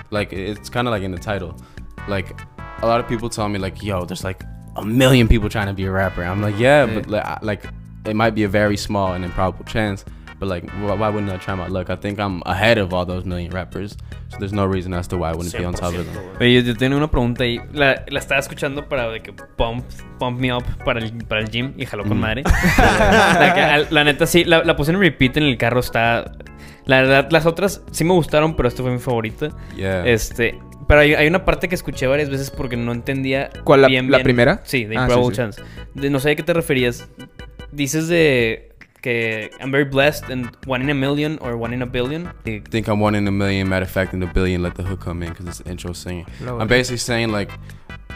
Like, 0.09 0.33
it's 0.33 0.69
kind 0.69 0.88
of 0.88 0.91
like 0.91 1.03
in 1.03 1.11
the 1.11 1.19
title. 1.19 1.55
Like, 2.07 2.35
a 2.81 2.88
lot 2.88 2.99
of 2.99 3.07
people 3.07 3.29
tell 3.29 3.47
me 3.47 3.59
like, 3.59 3.83
yo, 3.83 4.05
there's 4.05 4.23
like 4.23 4.43
a 4.75 4.83
million 4.83 5.27
people 5.27 5.47
trying 5.47 5.67
to 5.67 5.73
be 5.73 5.85
a 5.85 5.91
rapper. 5.91 6.23
I'm 6.23 6.41
like, 6.41 6.57
yeah, 6.57 6.85
Yeah. 6.85 6.93
but 6.95 7.07
like, 7.07 7.25
I- 7.25 7.39
like, 7.43 7.63
it 8.05 8.15
might 8.15 8.33
be 8.33 8.43
a 8.43 8.49
very 8.49 8.75
small 8.77 9.13
and 9.13 9.23
improbable 9.23 9.65
chance. 9.65 10.03
But 10.41 10.49
like, 10.49 10.67
wh- 10.71 10.97
why 10.99 11.07
wouldn't 11.09 11.31
I 11.31 11.38
try 11.38 11.53
my 11.55 11.67
luck? 11.69 11.91
I 11.91 11.95
think 11.95 12.19
I'm 12.19 12.41
ahead 12.47 12.79
of 12.79 12.91
all 12.93 13.05
those 13.05 13.25
million 13.27 13.51
rappers. 13.51 13.95
So 14.29 14.38
there's 14.39 14.51
no 14.53 14.65
reason 14.65 14.91
as 14.93 15.07
to 15.09 15.17
why 15.17 15.29
I 15.29 15.35
wouldn't 15.35 15.55
be 15.55 15.63
on 15.63 15.73
top 15.75 15.93
of 15.93 16.01
100%, 16.01 16.05
them. 16.13 16.23
Oye, 16.41 16.63
yo 16.63 16.75
tengo 16.75 16.97
una 16.97 17.11
pregunta 17.11 17.43
ahí. 17.43 17.59
La, 17.73 18.03
la 18.09 18.19
estaba 18.19 18.39
escuchando 18.39 18.89
para 18.89 19.07
de 19.09 19.21
que 19.21 19.33
pump, 19.33 19.85
pump 20.17 20.39
me 20.39 20.51
up 20.51 20.63
para 20.83 20.99
el, 20.99 21.13
para 21.27 21.41
el 21.41 21.49
gym 21.51 21.73
y 21.77 21.85
jaló 21.85 22.03
con 22.05 22.17
Mm. 22.17 22.21
madre. 22.21 22.43
la, 22.77 23.85
la 23.89 24.03
neta 24.03 24.25
sí, 24.25 24.43
la, 24.43 24.63
la 24.63 24.75
puse 24.75 24.91
en 24.91 24.99
repeat 24.99 25.38
en 25.38 25.43
el 25.43 25.57
carro. 25.57 25.79
Está. 25.79 26.31
La 26.85 27.01
verdad, 27.01 27.27
las 27.29 27.45
otras 27.45 27.83
sí 27.91 28.03
me 28.03 28.13
gustaron, 28.13 28.55
pero 28.55 28.67
esta 28.67 28.81
fue 28.81 28.91
mi 28.91 28.97
favorita. 28.99 29.49
Yeah. 29.77 30.05
Este. 30.07 30.57
Pero 30.88 31.01
hay, 31.01 31.13
hay 31.13 31.27
una 31.27 31.45
parte 31.45 31.69
que 31.69 31.75
escuché 31.75 32.07
varias 32.07 32.29
veces 32.31 32.49
porque 32.49 32.75
no 32.77 32.91
entendía. 32.91 33.51
¿Cuál, 33.63 33.83
la- 33.83 33.88
bien, 33.88 34.09
la 34.09 34.17
bien- 34.17 34.23
primera? 34.23 34.61
Sí, 34.63 34.85
de 34.85 34.97
Ah, 34.97 35.01
Improbable 35.01 35.27
sí, 35.27 35.31
sí. 35.35 35.38
Chance. 35.38 35.61
De- 35.93 36.09
no 36.09 36.19
sé 36.19 36.31
a 36.31 36.35
qué 36.35 36.41
te 36.43 36.53
referías. 36.53 37.07
Dices 37.71 38.07
de 38.07 38.70
que 39.01 39.50
I'm 39.59 39.71
very 39.71 39.86
blessed 39.86 40.30
and 40.30 40.50
one 40.65 40.81
in 40.81 40.89
a 40.89 40.94
million 40.94 41.38
or 41.42 41.57
one 41.57 41.74
in 41.74 41.81
a 41.81 41.86
billion. 41.86 42.30
Y- 42.45 42.62
think 42.69 42.88
I'm 42.88 43.00
one 43.00 43.15
in 43.15 43.27
a 43.27 43.31
million. 43.31 43.68
Matter 43.68 43.86
of 43.86 43.92
fact, 43.92 44.13
in 44.13 44.21
a 44.24 44.27
billion, 44.33 44.62
let 44.62 44.75
the 44.75 44.83
hook 44.83 45.01
come 45.01 45.24
in 45.24 45.30
because 45.30 45.48
it's 45.48 45.57
the 45.59 45.69
intro 45.69 45.94
singing. 45.94 46.25
I'm 46.48 46.68
basically 46.68 46.98
saying 46.98 47.31
like, 47.31 47.51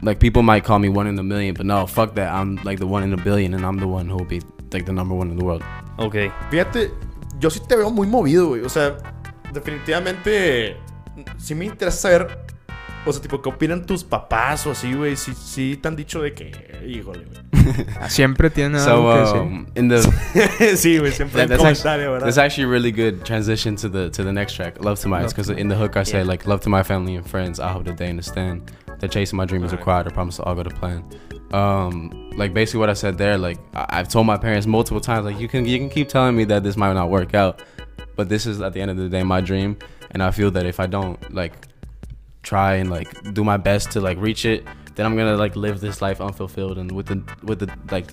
like 0.02 0.20
people 0.20 0.44
might 0.44 0.64
call 0.64 0.80
me 0.80 0.90
one 0.90 1.08
in 1.08 1.18
a 1.20 1.24
million, 1.24 1.56
but 1.56 1.66
no, 1.66 1.88
fuck 1.88 2.16
that. 2.16 2.32
I'm 2.34 2.58
like 2.64 2.80
the 2.80 2.88
one 2.88 3.04
in 3.04 3.14
a 3.14 3.18
billion, 3.18 3.54
and 3.54 3.66
I'm 3.66 3.78
the 3.80 3.88
one 3.88 4.08
who 4.08 4.18
will 4.18 4.26
be 4.26 4.42
like 4.72 4.86
the 4.86 4.94
number 4.94 5.16
one 5.16 5.32
in 5.32 5.38
the 5.38 5.46
world. 5.46 5.64
Ok. 5.98 6.32
Fíjate, 6.52 6.92
yo 7.40 7.50
sí 7.50 7.60
te 7.68 7.76
veo 7.76 7.90
muy 7.90 8.08
movido, 8.08 8.50
güey. 8.50 8.62
O 8.64 8.70
sea, 8.70 8.96
definitivamente 9.54 10.78
sí 11.38 11.56
me 11.56 11.66
interesa 11.66 11.98
saber, 11.98 12.46
o 13.06 13.13
sea, 13.13 13.22
tipo, 13.22 13.42
¿qué 13.42 13.50
opinan 13.50 13.86
tus 13.86 14.04
papás 14.04 14.66
o 14.68 14.72
así, 14.72 14.94
güey? 14.94 15.16
Sí, 15.16 15.34
sí 15.34 15.78
te 15.81 15.88
han 15.88 15.96
dicho 15.96 16.22
de 16.22 16.34
que, 16.34 16.52
híjole, 16.88 17.25
güey. 17.25 17.75
Siempre 18.10 18.50
tiene 18.50 18.80
So 18.80 18.92
algo 19.10 19.13
que 19.13 19.19
decir. 19.19 19.42
um, 19.42 19.68
in 19.75 19.90
the 19.90 20.75
sí, 20.78 20.98
güey, 21.00 21.12
siempre 21.12 21.42
that, 21.48 21.57
un 21.60 21.63
that's, 21.66 21.81
comentario, 21.81 22.06
actually, 22.06 22.12
¿verdad? 22.13 22.25
that's 22.25 22.38
actually 22.38 22.63
a 22.66 22.68
really 22.72 22.92
good 22.92 23.24
transition 23.24 23.75
to 23.75 23.90
the 23.90 24.10
to 24.12 24.24
the 24.24 24.31
next 24.31 24.54
track, 24.56 24.84
"Love 24.84 25.00
to 25.02 25.07
My," 25.10 25.22
Love 25.22 25.30
because 25.36 25.50
in 25.50 25.68
the 25.69 25.75
hook 25.75 25.96
I 25.98 26.04
say 26.04 26.19
Yeah. 26.19 26.28
like, 26.31 26.46
"Love 26.48 26.62
to 26.62 26.69
my 26.69 26.84
family 26.84 27.16
and 27.16 27.25
friends. 27.28 27.60
I 27.60 27.69
hope 27.72 27.86
that 27.86 27.98
they 27.98 28.10
understand 28.10 28.72
that 29.00 29.12
chasing 29.12 29.38
my 29.38 29.46
dream 29.46 29.63
is 29.63 29.72
required. 29.72 30.08
I 30.08 30.12
promise 30.12 30.36
to 30.38 30.44
all 30.44 30.56
go 30.56 30.63
to 30.63 30.69
plan." 30.69 31.04
Um, 31.54 32.12
like 32.38 32.54
basically 32.54 32.80
what 32.81 32.90
I 32.90 32.94
said 32.94 33.18
there. 33.18 33.38
Like 33.38 33.58
I- 33.74 34.00
I've 34.00 34.08
told 34.10 34.25
my 34.28 34.38
parents 34.38 34.68
multiple 34.68 35.01
times, 35.01 35.25
like 35.25 35.40
you 35.40 35.48
can 35.48 35.66
you 35.66 35.78
can 35.80 35.90
keep 35.90 36.08
telling 36.10 36.36
me 36.36 36.44
that 36.46 36.63
this 36.63 36.75
might 36.78 36.94
not 36.94 37.10
work 37.10 37.34
out, 37.34 37.62
but 38.16 38.30
this 38.30 38.46
is 38.46 38.62
at 38.62 38.74
the 38.74 38.81
end 38.81 38.92
of 38.92 38.98
the 38.98 39.10
day 39.10 39.24
my 39.24 39.42
dream, 39.42 39.78
and 40.12 40.22
I 40.22 40.31
feel 40.31 40.51
that 40.51 40.66
if 40.66 40.80
I 40.80 40.88
don't 40.88 41.18
like 41.34 41.54
try 42.45 42.75
and 42.75 42.89
like 42.89 43.33
do 43.33 43.44
my 43.44 43.57
best 43.57 43.92
to 43.92 44.00
like 44.00 44.18
reach 44.19 44.45
it, 44.45 44.63
then 44.95 45.06
I'm 45.06 45.18
gonna 45.18 45.36
like 45.36 45.56
live 45.56 45.81
this 45.81 46.01
life 46.01 46.21
unfulfilled 46.21 46.77
and 46.77 46.92
with 46.92 47.07
the 47.07 47.21
with 47.44 47.59
the 47.59 47.69
like 47.92 48.07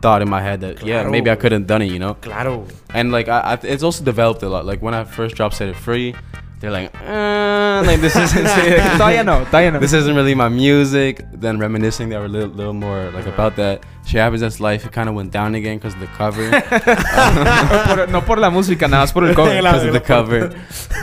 thought 0.00 0.22
in 0.22 0.28
my 0.28 0.40
head 0.40 0.60
that 0.62 0.82
yeah 0.82 1.08
maybe 1.08 1.30
I 1.30 1.36
could 1.36 1.52
have 1.52 1.66
done 1.66 1.82
it, 1.82 1.90
you 1.90 1.98
know. 1.98 2.14
Claro. 2.14 2.66
And 2.94 3.12
like 3.12 3.28
I, 3.28 3.40
I 3.40 3.54
it's 3.62 3.82
also 3.82 4.02
developed 4.04 4.42
a 4.42 4.48
lot. 4.48 4.64
Like 4.64 4.80
when 4.80 4.94
I 4.94 5.04
first 5.04 5.34
dropped 5.34 5.56
Set 5.56 5.68
It 5.68 5.76
Free, 5.76 6.14
they're 6.62 6.70
like, 6.70 6.94
uh, 6.94 7.82
like 7.84 8.00
this 8.00 8.14
isn't 8.14 8.44
todavía 8.96 9.24
no, 9.24 9.44
todavía 9.46 9.72
no. 9.72 9.80
this 9.80 9.92
isn't 9.92 10.14
really 10.14 10.34
my 10.34 10.48
music. 10.48 11.26
Then 11.32 11.58
reminiscing, 11.58 12.08
they 12.08 12.16
were 12.16 12.26
a 12.26 12.28
little, 12.28 12.50
little 12.50 12.72
more 12.72 13.10
like 13.10 13.26
about 13.26 13.56
that. 13.56 13.84
She 14.06 14.16
happens. 14.16 14.42
That's 14.42 14.60
life. 14.60 14.86
It 14.86 14.92
kind 14.92 15.08
of 15.08 15.16
went 15.16 15.32
down 15.32 15.56
again 15.56 15.78
because 15.78 15.94
of 15.94 16.00
the 16.00 16.06
cover. 16.06 16.48
no, 16.50 16.60
por, 17.96 18.06
no 18.06 18.20
por 18.20 18.36
la 18.38 18.48
música, 18.48 18.88
nada 18.88 19.04
más 19.04 19.12
por 19.12 19.24
el 19.24 19.34
cover. 19.34 19.56
because 19.60 19.84
of 19.84 19.92
the 19.92 20.00
cover. 20.00 20.48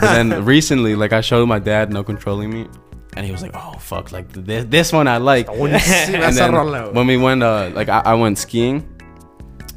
then 0.00 0.44
recently, 0.46 0.94
like 0.96 1.12
I 1.12 1.20
showed 1.20 1.46
my 1.46 1.58
dad 1.58 1.92
No 1.92 2.02
Controlling 2.02 2.50
Me, 2.50 2.66
and 3.14 3.26
he 3.26 3.30
was 3.30 3.42
like, 3.42 3.52
"Oh 3.54 3.74
fuck, 3.78 4.12
like 4.12 4.32
this, 4.32 4.64
this 4.64 4.92
one 4.94 5.08
I 5.08 5.18
like." 5.18 5.46
And 5.48 6.36
then 6.36 6.94
when 6.94 7.06
we 7.06 7.18
went, 7.18 7.42
uh, 7.42 7.70
like 7.74 7.90
I, 7.90 8.00
I 8.00 8.14
went 8.14 8.38
skiing, 8.38 8.82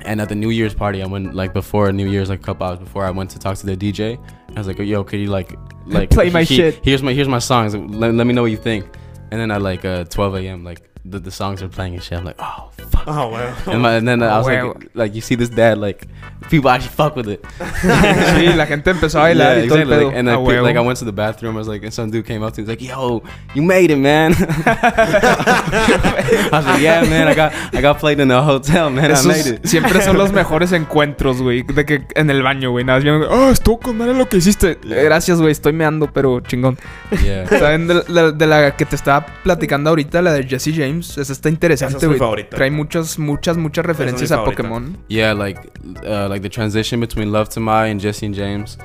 and 0.06 0.22
at 0.22 0.30
the 0.30 0.36
New 0.36 0.50
Year's 0.50 0.74
party, 0.74 1.04
I 1.04 1.08
went 1.08 1.36
like 1.36 1.54
before 1.54 1.92
New 1.92 2.08
Year's, 2.08 2.30
like 2.30 2.40
a 2.40 2.44
couple 2.44 2.68
hours 2.68 2.80
before, 2.80 3.04
I 3.04 3.12
went 3.12 3.32
to 3.32 3.40
talk 3.40 3.58
to 3.58 3.66
the 3.66 3.76
DJ. 3.76 4.18
I 4.56 4.60
was 4.60 4.68
like, 4.68 4.78
"Yo, 4.80 5.04
could 5.04 5.20
you 5.20 5.28
like, 5.28 5.58
like 5.86 6.10
Play 6.10 6.30
my 6.30 6.44
he- 6.44 6.56
shit. 6.56 6.80
Here's 6.84 7.04
my 7.04 7.14
here's 7.14 7.28
my 7.28 7.40
songs. 7.40 7.76
Let, 7.76 8.14
let 8.14 8.26
me 8.28 8.34
know 8.34 8.42
what 8.44 8.52
you 8.52 8.58
think." 8.58 8.86
And 9.32 9.40
then 9.42 9.50
at 9.52 9.62
like 9.62 9.84
uh, 9.84 10.04
12 10.06 10.36
a.m., 10.36 10.64
like 10.64 10.82
the, 11.06 11.20
the 11.20 11.32
songs 11.32 11.62
are 11.62 11.68
playing 11.70 11.94
and 11.96 12.04
shit. 12.04 12.18
I'm 12.18 12.24
like, 12.26 12.38
"Oh 12.40 12.70
fuck." 12.90 13.04
Ah, 13.08 13.28
güey. 13.28 13.74
And, 13.74 13.82
my, 13.82 13.96
and 13.96 14.08
then 14.08 14.24
I 14.24 14.38
was 14.38 14.48
Oh, 14.48 14.52
like, 14.52 14.90
like 14.96 15.16
you 15.16 15.22
see 15.22 15.36
this 15.36 15.50
dad, 15.50 15.78
like 15.78 16.08
people 16.50 16.70
actually 16.70 16.94
fuck 16.96 17.16
with 17.16 17.28
it. 17.28 17.44
sí, 17.60 18.56
la 18.56 18.66
gente 18.66 18.92
empezó 18.92 19.20
a 19.20 19.24
bailar 19.24 19.58
Yeah, 19.58 19.66
y 19.66 19.68
todo 19.68 19.78
el 19.80 19.84
exactly. 19.84 19.98
pedo. 19.98 20.08
Like, 20.08 20.18
and 20.20 20.28
like, 20.28 20.46
pe- 20.48 20.62
like 20.62 20.78
I 20.78 20.82
went 20.82 21.00
to 21.00 21.06
the 21.06 21.12
bathroom. 21.12 21.56
I 21.56 21.60
was 21.60 21.68
like, 21.68 21.84
and 21.84 21.94
some 21.94 22.10
dude 22.12 22.26
came 22.26 22.44
up 22.44 22.54
to 22.54 22.62
me. 22.62 22.68
He's 22.68 22.70
like, 22.70 22.82
"Yo, 22.82 23.22
you 23.54 23.62
made 23.64 23.92
it, 23.92 23.98
man." 23.98 24.34
I 24.38 26.50
was 26.52 26.66
like, 26.66 26.82
"Yeah, 26.82 27.02
man. 27.04 27.28
I 27.28 27.36
got 27.36 27.54
I 27.74 27.82
got 27.82 28.00
played 28.00 28.20
in 28.20 28.32
a 28.32 28.42
hotel, 28.42 28.90
man. 28.90 29.12
I 29.12 29.14
Esos 29.14 29.26
made 29.28 29.48
it." 29.56 29.66
siempre 29.68 30.02
son 30.02 30.18
los 30.18 30.32
mejores 30.32 30.72
encuentros, 30.72 31.42
güey. 31.42 31.64
De 31.64 31.86
que 31.86 32.06
en 32.16 32.30
el 32.30 32.42
baño, 32.44 32.72
güey. 32.72 32.84
Nada 32.86 33.00
más 33.00 33.04
viendo, 33.04 33.30
oh, 33.30 33.50
estuvo 33.50 33.80
con 33.80 33.98
madre 33.98 34.14
lo 34.14 34.28
que 34.30 34.38
hiciste. 34.38 34.78
Gracias, 34.84 35.40
güey. 35.40 35.52
Estoy 35.52 35.74
meando, 35.74 36.12
pero 36.12 36.40
chingón. 36.42 36.78
Yeah. 37.24 37.48
¿Saben 37.48 37.88
de 37.88 38.04
la, 38.08 38.32
de 38.32 38.48
la 38.48 38.76
que 38.76 38.86
te 38.86 38.96
estaba 38.96 39.26
platicando 39.44 39.90
ahorita? 39.90 40.22
La 40.22 40.34
de 40.34 40.44
Jesse 40.44 40.72
James. 40.76 40.93
Esa 41.00 41.22
está 41.22 41.50
Esa 41.50 41.50
interesante, 41.50 41.98
es 41.98 42.04
mi 42.04 42.08
güey. 42.10 42.20
favorita. 42.20 42.56
Trae 42.58 42.72
muchas, 42.72 43.18
muchas, 43.20 43.58
muchas 43.58 43.86
referencias 43.86 44.30
mi 44.32 44.36
a 44.36 44.40
favorita. 44.40 44.64
Pokémon. 44.64 44.98
Yeah, 45.10 45.34
like 45.34 45.60
uh, 46.06 46.28
like 46.30 46.42
the 46.42 46.50
transition 46.50 47.00
between 47.00 47.32
Love 47.32 47.50
to 47.50 47.60
My 47.60 47.88
and 47.88 48.00
Jesse 48.02 48.26
and 48.26 48.36
James, 48.36 48.78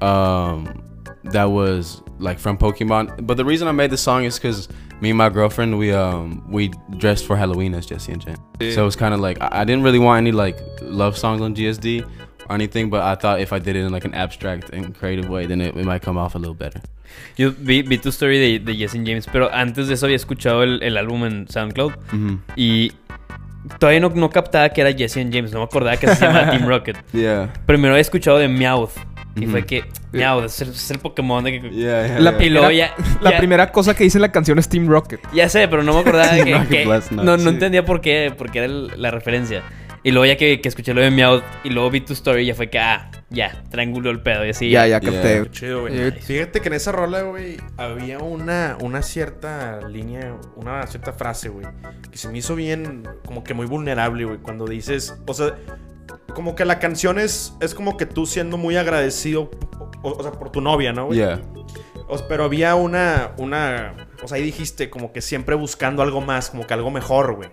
um, 0.00 0.82
that 1.24 1.50
was 1.50 2.02
like 2.18 2.38
from 2.38 2.56
Pokemon. 2.58 3.26
But 3.26 3.36
the 3.36 3.44
reason 3.44 3.68
I 3.68 3.72
made 3.72 3.90
the 3.90 3.96
song 3.96 4.24
is 4.24 4.38
because 4.38 4.68
me 5.00 5.10
and 5.10 5.18
my 5.18 5.28
girlfriend 5.28 5.78
we 5.78 5.92
um 5.92 6.42
we 6.50 6.70
dressed 6.98 7.24
for 7.26 7.36
Halloween 7.36 7.74
as 7.74 7.86
Jesse 7.86 8.12
and 8.12 8.20
James. 8.20 8.38
So 8.74 8.82
it 8.82 8.84
was 8.84 8.96
kind 8.96 9.14
of 9.14 9.20
like 9.20 9.38
I, 9.40 9.60
I 9.60 9.64
didn't 9.64 9.82
really 9.84 9.98
want 10.00 10.18
any 10.18 10.32
like 10.32 10.58
love 10.82 11.16
songs 11.16 11.40
on 11.40 11.54
GSD 11.54 12.02
or 12.48 12.54
anything, 12.54 12.90
but 12.90 13.02
I 13.02 13.14
thought 13.14 13.40
if 13.40 13.52
I 13.52 13.58
did 13.58 13.76
it 13.76 13.80
in 13.84 13.92
like 13.92 14.04
an 14.04 14.14
abstract 14.14 14.70
and 14.70 14.94
creative 14.94 15.28
way, 15.28 15.46
then 15.46 15.60
it, 15.60 15.76
it 15.76 15.84
might 15.84 16.02
come 16.02 16.16
off 16.18 16.34
a 16.34 16.38
little 16.38 16.54
better. 16.54 16.80
Yo 17.36 17.52
vi, 17.56 17.82
vi 17.82 17.98
tu 17.98 18.08
story 18.10 18.38
de, 18.38 18.58
de 18.58 18.74
Jesse 18.76 18.94
James, 19.04 19.26
pero 19.32 19.52
antes 19.52 19.88
de 19.88 19.94
eso 19.94 20.06
había 20.06 20.16
escuchado 20.16 20.62
el, 20.62 20.82
el 20.82 20.96
álbum 20.96 21.24
en 21.24 21.46
SoundCloud 21.48 21.92
Mm-hmm. 22.12 22.38
y 22.56 22.92
todavía 23.78 24.00
no, 24.00 24.08
no 24.10 24.30
captaba 24.30 24.68
que 24.70 24.80
era 24.80 24.92
Jesse 24.92 25.18
and 25.18 25.32
James, 25.34 25.52
no 25.52 25.58
me 25.60 25.64
acordaba 25.64 25.96
que 25.96 26.06
se 26.08 26.24
llamaba 26.24 26.50
Team 26.50 26.66
Rocket. 26.68 26.96
Yeah. 27.12 27.52
Primero 27.66 27.94
había 27.94 28.00
escuchado 28.02 28.38
de 28.38 28.48
Meowth 28.48 28.92
Y 29.36 29.46
fue 29.46 29.64
que, 29.66 29.84
miau, 30.12 30.42
es 30.44 30.60
el, 30.62 30.70
es 30.70 30.90
el 30.90 30.98
Pokémon 30.98 31.44
de 31.44 31.60
que... 31.60 31.70
Yeah, 31.70 32.06
yeah. 32.06 32.18
La 32.20 32.36
primera, 32.36 32.72
ya- 32.72 32.94
la 33.20 33.30
ya- 33.32 33.38
primera 33.38 33.70
cosa 33.70 33.94
que 33.94 34.02
dice 34.04 34.18
en 34.18 34.22
la 34.22 34.32
canción 34.32 34.58
es 34.58 34.68
Team 34.68 34.88
Rocket. 34.88 35.20
Ya 35.32 35.48
sé, 35.48 35.68
pero 35.68 35.82
no 35.84 35.92
me 35.94 36.00
acordaba 36.00 36.32
de 36.32 36.44
que... 36.44 36.54
Rocket 36.54 36.68
que- 36.70 36.84
Blast, 36.86 37.12
no, 37.12 37.22
no, 37.22 37.36
no 37.36 37.42
sí. 37.42 37.48
entendía 37.48 37.84
por 37.84 38.00
qué, 38.00 38.32
por 38.36 38.50
qué 38.50 38.58
era 38.58 38.66
el- 38.66 38.90
la 38.96 39.10
referencia. 39.12 39.62
Y 40.02 40.10
luego 40.12 40.26
ya 40.26 40.36
que, 40.36 40.60
que 40.60 40.68
escuché 40.68 40.92
lo 40.94 41.00
de 41.02 41.10
Meowth 41.10 41.42
y 41.64 41.70
luego 41.70 41.90
vi 41.90 42.00
tu 42.00 42.14
story, 42.14 42.46
ya 42.46 42.54
fue 42.54 42.68
que, 42.70 42.78
ah, 42.78 43.10
ya, 43.30 43.62
triángulo 43.70 44.10
el 44.10 44.20
pedo 44.22 44.46
y 44.46 44.50
así. 44.50 44.70
Ya, 44.70 44.86
ya 44.86 45.00
Yeah. 45.00 45.12
capté. 45.12 45.50
Chido, 45.50 45.82
güey. 45.82 45.98
Eh, 46.00 46.12
Fíjate 46.12 46.60
que 46.60 46.68
en 46.68 46.74
esa 46.74 46.92
rola, 46.92 47.22
güey, 47.22 47.56
había 47.76 48.18
una, 48.18 48.76
una 48.80 49.02
cierta 49.02 49.86
línea, 49.88 50.34
una 50.56 50.86
cierta 50.86 51.12
frase, 51.12 51.48
güey, 51.50 51.66
que 52.10 52.16
se 52.16 52.28
me 52.30 52.38
hizo 52.38 52.54
bien, 52.54 53.06
como 53.26 53.44
que 53.44 53.52
muy 53.54 53.66
vulnerable, 53.66 54.24
güey, 54.24 54.38
cuando 54.38 54.66
dices, 54.66 55.14
o 55.26 55.34
sea, 55.34 55.54
como 56.34 56.54
que 56.54 56.64
la 56.64 56.78
canción 56.78 57.18
es, 57.18 57.54
es 57.60 57.74
como 57.74 57.96
que 57.96 58.06
tú 58.06 58.24
siendo 58.26 58.56
muy 58.56 58.76
agradecido, 58.76 59.50
o, 60.02 60.10
o 60.12 60.22
sea, 60.22 60.32
por 60.32 60.50
tu 60.50 60.60
novia, 60.60 60.92
¿no, 60.92 61.06
güey? 61.06 61.18
Yeah. 61.18 61.40
O- 62.08 62.18
pero 62.28 62.44
había 62.44 62.74
una, 62.76 63.32
una, 63.36 64.07
o 64.22 64.28
sea, 64.28 64.36
ahí 64.36 64.42
dijiste 64.42 64.90
como 64.90 65.12
que 65.12 65.20
siempre 65.20 65.54
buscando 65.54 66.02
algo 66.02 66.20
más, 66.20 66.50
como 66.50 66.66
que 66.66 66.74
algo 66.74 66.90
mejor, 66.90 67.34
güey. 67.34 67.48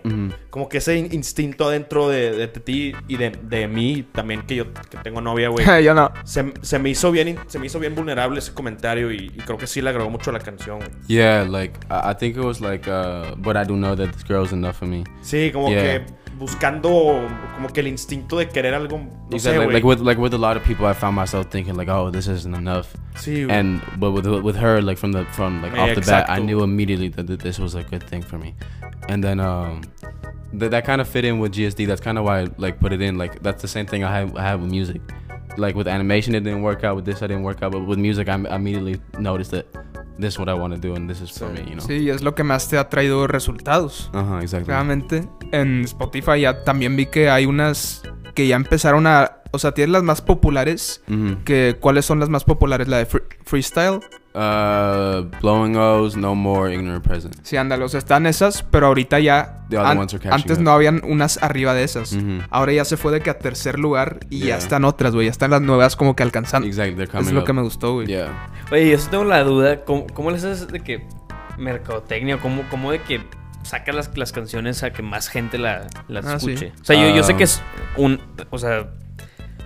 Como 0.50 0.68
que 0.68 0.78
ese 0.78 0.96
in- 0.96 1.12
instinto 1.12 1.70
dentro 1.70 2.08
de, 2.08 2.32
de 2.32 2.48
ti 2.48 2.92
y 3.08 3.16
de, 3.16 3.30
de 3.30 3.68
mí 3.68 4.06
también, 4.12 4.42
que 4.46 4.56
yo 4.56 4.72
que 4.72 4.96
tengo 5.02 5.20
novia, 5.20 5.48
güey. 5.48 5.64
Yo 5.84 5.94
no. 5.94 6.10
Se, 6.24 6.52
se 6.62 6.78
me 6.78 6.90
hizo 6.90 7.10
bien 7.12 7.38
se 7.46 7.58
me 7.58 7.66
hizo 7.66 7.78
bien 7.78 7.94
vulnerable 7.94 8.38
ese 8.38 8.52
comentario 8.52 9.12
y, 9.12 9.32
y 9.34 9.38
creo 9.44 9.58
que 9.58 9.66
sí 9.66 9.80
le 9.80 9.90
agregó 9.90 10.10
mucho 10.10 10.30
a 10.30 10.32
la 10.32 10.40
canción. 10.40 10.78
güey. 10.78 10.90
Yeah, 11.06 11.44
like 11.44 11.78
I, 11.90 12.10
I 12.10 12.14
think 12.18 12.36
it 12.36 12.44
was 12.44 12.60
like, 12.60 12.88
uh, 12.90 13.34
but 13.36 13.56
I 13.56 13.64
do 13.64 13.74
know 13.76 13.94
that 13.94 14.10
this 14.12 14.24
girl's 14.26 14.52
enough 14.52 14.76
for 14.76 14.88
me. 14.88 15.04
Sí, 15.22 15.50
como 15.52 15.70
Yeah. 15.70 15.82
que 16.04 16.06
buscando 16.38 17.28
como 17.54 17.68
que 17.68 17.80
el 17.80 17.86
instinto 17.88 18.38
de 18.38 18.48
querer 18.48 18.74
algo, 18.74 18.98
no 18.98 19.36
Exactly. 19.36 19.64
güey. 19.66 19.72
like 19.72 19.86
with 19.86 20.00
like 20.00 20.20
with 20.20 20.34
a 20.34 20.38
lot 20.38 20.56
of 20.56 20.62
people, 20.64 20.86
I 20.86 20.92
found 20.94 21.16
myself 21.16 21.46
thinking 21.50 21.74
like, 21.76 21.88
oh, 21.90 22.10
this 22.10 22.28
isn't 22.28 22.54
enough. 22.54 22.94
sí. 23.14 23.46
And 23.50 23.80
but 23.98 24.12
with 24.12 24.26
with 24.26 24.56
her, 24.56 24.80
like 24.82 24.98
from 24.98 25.12
the 25.12 25.24
from 25.32 25.62
like 25.62 25.72
Yeah, 25.74 25.82
off 25.90 25.94
the 25.94 26.00
bat, 26.02 26.28
I 26.28 26.38
knew 26.38 26.62
immediately 26.62 27.08
that, 27.08 27.26
that 27.26 27.40
this 27.40 27.58
was 27.58 27.74
a 27.74 27.82
good 27.82 28.02
thing 28.02 28.22
for 28.22 28.38
me. 28.38 28.54
And 29.08 29.22
then 29.22 29.40
um, 29.40 29.82
that 30.52 30.70
that 30.70 30.84
kind 30.84 31.00
of 31.00 31.08
fit 31.08 31.24
in 31.24 31.38
with 31.38 31.52
GSD. 31.54 31.86
That's 31.86 32.00
kind 32.00 32.18
of 32.18 32.24
why 32.24 32.42
I 32.42 32.48
like 32.58 32.78
put 32.80 32.92
it 32.92 33.00
in. 33.00 33.16
Like 33.18 33.42
that's 33.42 33.62
the 33.62 33.68
same 33.68 33.86
thing 33.86 34.04
I 34.04 34.12
have 34.12 34.36
I 34.36 34.42
have 34.42 34.60
with 34.60 34.70
music. 34.70 35.00
Like 35.56 35.76
with 35.76 35.88
animation, 35.88 36.34
it 36.34 36.40
didn't 36.44 36.62
work 36.62 36.84
out. 36.84 36.96
With 36.96 37.04
this, 37.04 37.22
I 37.22 37.26
didn't 37.28 37.44
work 37.44 37.62
out. 37.62 37.72
But 37.72 37.86
with 37.86 37.98
music, 37.98 38.28
I 38.28 38.34
immediately 38.54 39.00
noticed 39.18 39.52
that 39.52 39.66
this 40.18 40.34
is 40.34 40.38
what 40.38 40.48
I 40.48 40.54
want 40.54 40.74
to 40.74 40.80
do, 40.80 40.94
and 40.94 41.08
this 41.08 41.20
is 41.20 41.30
for 41.36 41.48
me. 41.50 41.60
You 41.60 41.76
know. 41.76 41.86
Sí, 41.86 42.08
es 42.10 42.22
lo 42.22 42.34
que 42.34 42.44
más 42.44 42.68
te 42.68 42.78
ha 42.78 42.88
traído 42.88 43.26
resultados. 43.26 44.10
Uh 44.14 44.18
huh. 44.18 44.38
Exactly. 44.40 44.68
Realmente, 44.68 45.28
en 45.52 45.82
Spotify 45.84 46.40
ya 46.40 46.64
también 46.64 46.96
vi 46.96 47.06
que 47.06 47.30
hay 47.30 47.46
unas 47.46 48.02
que 48.34 48.46
ya 48.46 48.56
empezaron 48.56 49.06
a... 49.06 49.32
O 49.52 49.58
sea, 49.58 49.72
tienes 49.72 49.92
las 49.92 50.02
más 50.02 50.20
populares. 50.20 51.02
Que, 51.44 51.76
¿Cuáles 51.80 52.04
son 52.04 52.20
las 52.20 52.28
más 52.28 52.44
populares? 52.44 52.88
La 52.88 52.98
de 52.98 53.06
free- 53.06 53.22
Freestyle. 53.44 54.00
Uh, 54.36 55.22
blowing 55.40 55.76
O's, 55.76 56.14
no 56.14 56.34
more 56.34 56.72
ignorant 56.72 57.02
present. 57.02 57.34
Sí, 57.42 57.56
ándale. 57.56 57.84
O 57.84 57.88
sea, 57.88 57.98
están 57.98 58.26
esas, 58.26 58.62
pero 58.62 58.88
ahorita 58.88 59.18
ya... 59.18 59.64
The 59.70 59.78
other 59.78 59.92
an- 59.92 59.98
ones 59.98 60.12
are 60.14 60.22
catching 60.22 60.32
antes 60.42 60.58
up. 60.58 60.62
no 60.64 60.70
habían 60.72 61.00
unas 61.04 61.42
arriba 61.42 61.72
de 61.72 61.84
esas. 61.84 62.12
Mhm. 62.12 62.42
Ahora 62.50 62.72
ya 62.72 62.84
se 62.84 62.96
fue 62.98 63.12
de 63.12 63.20
que 63.20 63.30
a 63.30 63.38
tercer 63.38 63.78
lugar 63.78 64.20
y 64.28 64.40
ya 64.40 64.58
están 64.58 64.84
otras, 64.84 65.14
güey. 65.14 65.26
Ya 65.26 65.30
están 65.30 65.50
las 65.52 65.62
nuevas 65.62 65.96
como 65.96 66.14
que 66.14 66.22
alcanzando. 66.22 66.68
Exactly. 66.68 66.94
They're 66.96 67.10
coming 67.10 67.26
Es 67.28 67.32
lo 67.32 67.40
up. 67.40 67.46
que 67.46 67.52
me 67.54 67.62
gustó, 67.62 67.94
güey. 67.94 68.06
Yeah. 68.08 68.28
Oye, 68.70 68.90
yo 68.90 68.98
sí 68.98 69.08
tengo 69.10 69.24
la 69.24 69.42
duda, 69.42 69.84
¿cómo, 69.84 70.06
cómo 70.12 70.30
les 70.30 70.44
haces 70.44 70.68
de 70.68 70.80
que 70.80 71.06
mercadotecnia, 71.58 72.38
cómo, 72.38 72.62
cómo 72.70 72.92
de 72.92 73.00
que 73.00 73.20
sacas 73.62 73.94
las, 73.94 74.16
las 74.16 74.32
canciones 74.32 74.82
a 74.82 74.92
que 74.92 75.02
más 75.02 75.28
gente 75.28 75.58
la, 75.58 75.86
las 76.08 76.26
Ah, 76.26 76.38
sí. 76.38 76.50
escuche? 76.52 76.72
O 76.80 76.84
sea, 76.84 76.96
yo, 76.96 77.14
yo 77.16 77.22
sé 77.22 77.32
Ah. 77.32 77.36
que 77.36 77.44
es 77.44 77.62
un, 77.96 78.20
o 78.50 78.58
sea, 78.58 78.86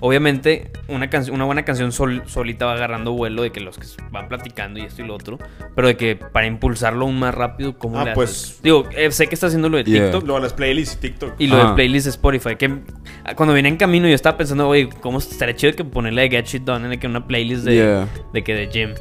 obviamente 0.00 0.70
una, 0.88 1.08
canción 1.10 1.36
una 1.36 1.44
buena 1.44 1.64
canción 1.64 1.92
sol- 1.92 2.22
solita 2.26 2.66
va 2.66 2.72
agarrando 2.72 3.12
vuelo 3.12 3.42
de 3.42 3.52
que 3.52 3.60
los 3.60 3.78
que 3.78 3.86
van 4.10 4.28
platicando 4.28 4.80
y 4.80 4.82
esto 4.84 5.02
y 5.02 5.06
lo 5.06 5.14
otro, 5.14 5.38
pero 5.74 5.88
de 5.88 5.96
que 5.96 6.16
para 6.16 6.46
impulsarlo 6.46 7.04
aún 7.04 7.18
más 7.18 7.34
rápido, 7.34 7.78
¿cómo 7.78 7.98
Ah, 8.00 8.04
le 8.04 8.12
pues- 8.14 8.30
haces? 8.30 8.62
Digo, 8.62 8.84
eh, 8.96 9.10
sé 9.12 9.26
que 9.28 9.34
está 9.34 9.46
haciendo 9.46 9.68
lo 9.68 9.76
de 9.76 9.84
Yeah. 9.84 10.04
TikTok. 10.04 10.26
Lo 10.26 10.34
de 10.34 10.40
las 10.40 10.52
playlists 10.52 10.96
y 10.96 10.98
TikTok. 11.00 11.34
Y 11.38 11.46
lo 11.46 11.56
de 11.56 11.62
Ajá. 11.62 11.74
playlist 11.74 12.06
de 12.06 12.10
Spotify, 12.10 12.56
que 12.56 12.78
ah, 13.24 13.34
cuando 13.34 13.54
vine 13.54 13.68
en 13.68 13.76
camino 13.76 14.08
yo 14.08 14.14
estaba 14.14 14.36
pensando, 14.36 14.68
oye, 14.68 14.88
¿cómo 15.00 15.18
estaría 15.18 15.54
chido 15.56 15.74
que 15.74 15.84
ponerle 15.84 16.28
Get 16.30 16.46
Shit 16.46 16.62
Done 16.64 16.84
en 16.84 16.90
de 16.90 16.98
que 16.98 17.06
una 17.06 17.26
playlist 17.26 17.64
de, 17.64 17.74
Yeah. 17.76 18.08
de 18.32 18.44
que 18.44 18.54
de 18.54 18.66
gym? 18.68 18.94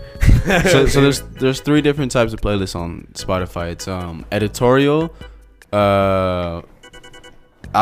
so, 0.70 0.88
so 0.88 1.02
there's 1.02 1.24
there's 1.40 1.62
three 1.64 1.82
different 1.82 2.12
types 2.12 2.34
of 2.34 2.40
playlists 2.42 2.76
on 2.76 3.08
Spotify. 3.14 3.72
It's 3.72 3.88
um 3.88 4.24
editorial, 4.32 5.12
uh, 5.72 6.62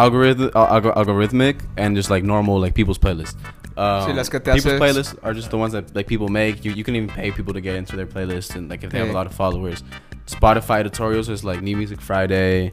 algorithm, 0.04 0.50
alg- 0.52 0.96
algorithmic, 0.96 1.62
and 1.78 1.96
just 1.96 2.10
like 2.10 2.24
normal 2.24 2.60
like 2.60 2.74
people's 2.74 2.98
playlists. 3.00 3.36
Um, 3.78 4.10
Sí, 4.10 4.16
las 4.16 4.30
que 4.30 4.40
te 4.40 4.52
people's 4.54 4.74
haces- 4.74 4.80
playlists 4.80 5.16
are 5.24 5.34
just 5.34 5.50
the 5.52 5.58
ones 5.58 5.74
that 5.74 5.96
like 5.96 6.08
people 6.08 6.28
make. 6.30 6.66
You 6.66 6.72
you 6.74 6.84
can 6.84 6.96
even 6.96 7.10
pay 7.10 7.32
people 7.32 7.54
to 7.54 7.62
get 7.62 7.76
into 7.76 7.96
their 7.96 8.08
playlist 8.08 8.56
and 8.56 8.70
like 8.70 8.84
if 8.84 8.90
they 8.92 9.00
have 9.00 9.10
a 9.10 9.14
lot 9.14 9.28
of 9.28 9.34
followers. 9.34 9.84
Spotify 10.26 10.80
editorials 10.80 11.30
is 11.30 11.44
like 11.44 11.62
New 11.62 11.78
Music 11.78 12.02
Friday, 12.02 12.72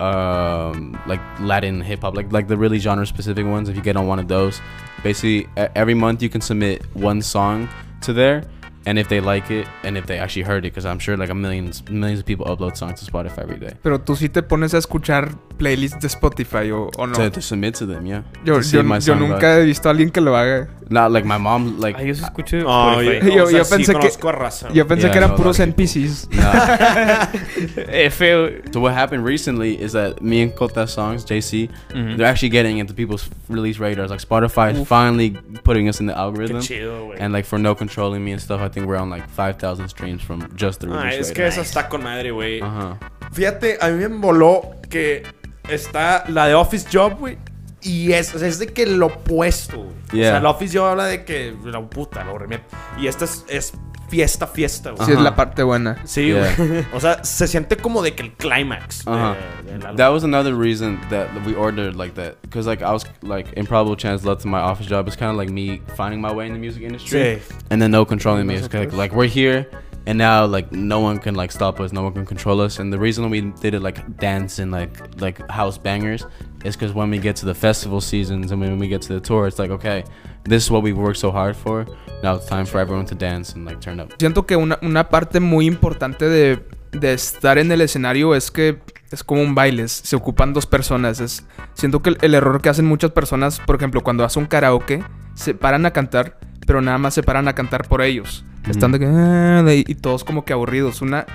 um, 0.00 0.98
like 1.06 1.20
Latin 1.40 1.80
hip 1.80 2.00
hop, 2.02 2.14
like 2.16 2.32
like 2.32 2.48
the 2.48 2.56
really 2.56 2.78
genre 2.78 3.06
specific 3.06 3.46
ones. 3.46 3.68
If 3.68 3.76
you 3.76 3.82
get 3.82 3.96
on 3.96 4.06
one 4.06 4.18
of 4.18 4.28
those, 4.28 4.60
basically 5.02 5.48
every 5.74 5.94
month 5.94 6.22
you 6.22 6.28
can 6.28 6.40
submit 6.40 6.84
one 6.94 7.20
song 7.22 7.68
to 8.02 8.12
there, 8.12 8.44
and 8.86 8.98
if 8.98 9.08
they 9.08 9.20
like 9.20 9.50
it, 9.50 9.66
and 9.82 9.96
if 9.96 10.06
they 10.06 10.18
actually 10.18 10.42
heard 10.44 10.64
it, 10.64 10.72
because 10.74 10.84
I'm 10.86 10.98
sure 10.98 11.16
like 11.16 11.30
a 11.30 11.34
millions 11.34 11.82
millions 11.88 12.20
of 12.20 12.26
people 12.26 12.46
upload 12.46 12.76
songs 12.76 13.00
to 13.00 13.10
Spotify 13.10 13.38
every 13.42 13.58
day. 13.58 13.72
Pero 13.82 13.98
tú 14.00 14.14
sí 14.16 14.28
te 14.28 14.42
pones 14.42 14.74
a 14.74 14.78
escuchar 14.78 15.30
playlists 15.58 16.00
de 16.00 16.08
Spotify 16.08 16.70
o, 16.72 16.90
o 16.98 17.06
no. 17.06 17.14
To, 17.14 17.30
to 17.30 17.40
submit 17.40 17.74
to 17.76 17.86
them, 17.86 18.06
yeah. 18.06 18.22
Yo, 18.44 18.56
To 18.58 18.62
see 18.62 18.76
yo, 18.76 18.80
if 18.82 18.86
my 18.86 18.96
yo 18.96 19.00
song 19.00 19.20
nunca 19.20 19.60
he 19.60 19.64
visto 19.64 19.88
a 19.88 19.92
alguien 19.92 20.10
que 20.10 20.20
lo 20.20 20.36
haga. 20.36 20.60
got- 20.66 20.68
Not 20.90 21.12
like 21.12 21.24
my 21.26 21.38
mom, 21.38 21.80
like 21.80 21.96
Ay, 21.98 22.08
yo 22.08 22.14
sí 22.14 22.22
escucho 22.24 22.58
ah, 22.68 22.96
No, 22.96 23.02
Spotify. 23.02 23.26
yo, 23.28 23.34
Yo- 23.36 23.44
o 23.44 23.46
sea, 23.46 23.58
yo 23.58 23.64
sí 23.64 23.70
pensé 23.76 23.92
que- 23.92 23.98
conozco 24.00 24.28
a 24.28 24.32
raza. 24.32 24.68
Yo 24.72 24.86
pensé 24.86 25.04
Yeah, 25.06 25.12
que 25.12 25.18
eran 25.18 25.30
no, 25.30 25.36
puros 25.36 25.58
a 25.58 25.62
lot 25.64 25.68
of 25.72 25.74
NPCs. 25.78 26.28
nah. 26.30 27.28
F, 27.88 28.18
güey. 28.20 28.72
So 28.72 28.80
what 28.80 28.92
happened 28.92 29.24
recently 29.24 29.80
is 29.80 29.92
that 29.92 30.20
me 30.20 30.42
and 30.42 30.54
Kota 30.54 30.86
songs, 30.86 31.24
JC, 31.24 31.68
Ujú. 31.68 31.94
Mm-hmm. 31.94 32.16
they're 32.18 32.26
actually 32.26 32.50
getting 32.50 32.78
into 32.78 32.92
people's 32.94 33.28
release 33.48 33.78
radars. 33.78 34.10
Like 34.10 34.20
Spotify 34.20 34.72
is 34.74 34.86
finally 34.86 35.30
putting 35.64 35.88
us 35.88 36.00
in 36.00 36.06
the 36.06 36.12
Qué 36.12 36.18
algorithm. 36.18 36.60
chido, 36.60 37.06
güey. 37.08 37.16
And 37.20 37.32
like 37.32 37.46
for 37.46 37.58
no 37.58 37.74
controlling 37.74 38.22
me 38.24 38.32
and 38.32 38.40
stuff, 38.42 38.60
I 38.60 38.68
think 38.74 38.86
we're 38.86 39.00
on 39.00 39.08
like 39.10 39.26
5,000 39.28 39.88
streams 39.88 40.22
from 40.22 40.40
just 40.56 40.80
the 40.80 40.88
Ah, 40.90 41.04
release 41.04 41.20
es 41.20 41.32
que 41.32 41.42
radar. 41.42 41.52
esa 41.52 41.60
está 41.62 41.88
con 41.88 42.02
madre, 42.02 42.30
güey. 42.32 42.60
Uh-huh. 42.60 42.96
Fíjate, 43.32 43.78
a 43.80 43.88
mí 43.88 43.98
me 44.08 44.18
voló 44.18 44.76
que 44.90 45.22
está 45.68 46.24
la 46.28 46.46
de 46.46 46.54
Office 46.54 46.86
Job, 46.92 47.18
güey. 47.18 47.38
Y 47.80 48.12
es, 48.12 48.34
o 48.34 48.38
sea, 48.38 48.48
es 48.48 48.58
de 48.58 48.66
que 48.68 48.86
lo 48.86 49.06
opuesto. 49.06 49.76
güey. 49.78 49.88
O 49.88 50.16
Yeah. 50.16 50.30
sea, 50.32 50.40
la 50.40 50.50
Office 50.50 50.76
Job 50.78 50.86
habla 50.88 51.04
de 51.06 51.24
que 51.24 51.54
la 51.64 51.80
puta, 51.82 52.24
lo 52.24 52.38
remete. 52.38 52.64
Y 52.98 53.06
esta 53.08 53.24
es, 53.24 53.44
es 53.48 53.72
fiesta, 54.08 54.46
fiesta, 54.46 54.90
güey. 54.90 55.06
Sí, 55.06 55.12
es 55.12 55.20
la 55.20 55.34
parte 55.34 55.62
buena. 55.62 55.98
Sí, 56.04 56.28
Yeah. 56.28 56.54
güey. 56.56 56.84
O 56.92 57.00
sea, 57.00 57.22
se 57.24 57.46
siente 57.46 57.76
como 57.76 58.02
de 58.02 58.14
que 58.14 58.22
el 58.22 58.32
clímax. 58.32 59.06
Uh-huh. 59.06 59.34
del 59.66 59.82
álbum. 59.86 59.96
That 59.96 60.12
was 60.12 60.24
another 60.24 60.54
reason 60.54 61.00
that 61.10 61.28
we 61.46 61.54
ordered 61.54 61.96
like 61.96 62.14
that. 62.14 62.40
Because 62.42 62.66
like 62.66 62.82
I 62.82 62.92
was 62.92 63.04
like 63.22 63.52
improbable 63.56 63.96
chance 63.96 64.24
led 64.24 64.38
to 64.40 64.48
my 64.48 64.60
office 64.60 64.86
job. 64.86 65.06
It's 65.08 65.16
kind 65.16 65.30
of 65.30 65.36
like 65.36 65.50
me 65.50 65.80
finding 65.96 66.20
my 66.20 66.32
way 66.32 66.46
in 66.46 66.52
the 66.52 66.58
music 66.58 66.82
industry. 66.82 67.18
Sí. 67.20 67.54
And 67.70 67.80
then 67.80 67.90
no 67.90 68.04
controlling 68.04 68.46
me. 68.46 68.54
It's 68.56 68.72
like, 68.72 68.92
like 68.92 69.12
we're 69.12 69.26
here. 69.28 69.66
And 70.06 70.18
now 70.18 70.44
like 70.44 70.70
no 70.70 71.00
one 71.00 71.18
can 71.18 71.34
like 71.34 71.50
stop 71.50 71.80
us, 71.80 71.90
no 71.90 72.02
one 72.02 72.12
can 72.12 72.26
control 72.26 72.60
us. 72.60 72.78
And 72.78 72.92
the 72.92 72.98
reason 72.98 73.30
we 73.30 73.40
did 73.62 73.72
it 73.74 73.80
like 73.80 74.18
dance 74.18 74.58
and 74.58 74.70
like 74.70 74.98
like 75.18 75.40
house 75.50 75.78
bangers 75.78 76.26
is 76.64 76.76
because 76.76 76.94
when 76.94 77.10
we 77.10 77.18
get 77.18 77.36
to 77.36 77.46
the 77.46 77.54
festival 77.54 78.00
seasons 78.00 78.50
and 78.50 78.60
when 78.60 78.78
we 78.78 78.88
get 78.88 79.00
to 79.06 79.14
the 79.14 79.20
tour, 79.20 79.46
it's 79.46 79.58
like 79.58 79.70
okay, 79.72 80.02
this 80.44 80.64
is 80.64 80.70
what 80.70 80.82
we 80.82 80.92
worked 80.92 81.18
so 81.18 81.30
hard 81.30 81.54
for. 81.54 81.84
Now 82.22 82.36
it's 82.36 82.46
time 82.46 82.64
for 82.66 82.80
everyone 82.80 83.06
to 83.06 83.14
dance 83.14 83.54
and 83.54 83.64
like 83.66 83.80
turn 83.80 84.00
up. 84.00 84.10
Siento 84.18 84.46
que 84.46 84.56
una, 84.56 84.78
una 84.82 85.08
parte 85.08 85.40
muy 85.40 85.66
importante 85.66 86.28
de, 86.28 86.64
de 86.92 87.12
estar 87.12 87.58
en 87.58 87.70
el 87.70 87.80
escenario 87.82 88.34
es 88.34 88.50
que 88.50 88.78
es 89.10 89.22
como 89.22 89.42
un 89.42 89.54
baile, 89.54 89.82
es- 89.84 89.92
se 89.92 90.16
ocupan 90.16 90.52
dos 90.54 90.66
personas. 90.66 91.20
Es, 91.20 91.44
siento 91.74 92.00
que 92.02 92.10
el, 92.10 92.18
el 92.22 92.34
error 92.34 92.60
que 92.62 92.68
hacen 92.70 92.86
muchas 92.86 93.10
personas, 93.12 93.60
por 93.60 93.76
ejemplo, 93.76 94.00
cuando 94.02 94.24
hacen 94.24 94.42
un 94.44 94.48
karaoke, 94.48 95.04
se 95.34 95.54
paran 95.54 95.84
a 95.86 95.92
cantar, 95.92 96.38
pero 96.66 96.80
nada 96.80 96.96
más 96.98 97.12
se 97.14 97.22
paran 97.22 97.46
a 97.46 97.52
cantar 97.54 97.86
por 97.86 98.00
ellos. 98.00 98.44
Están 98.68 98.92
de 98.92 98.98
que... 99.00 99.06
"Ah", 99.06 99.62
y 99.68 99.94
todos 99.96 100.24
como 100.24 100.44
que 100.46 100.54
aburridos. 100.54 101.02
Una, 101.02 101.26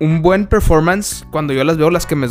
un 0.00 0.22
buen 0.22 0.46
performance, 0.46 1.24
cuando 1.30 1.52
yo 1.52 1.64
las 1.64 1.76
veo, 1.76 1.90
las 1.90 2.06
que, 2.06 2.16
me 2.16 2.28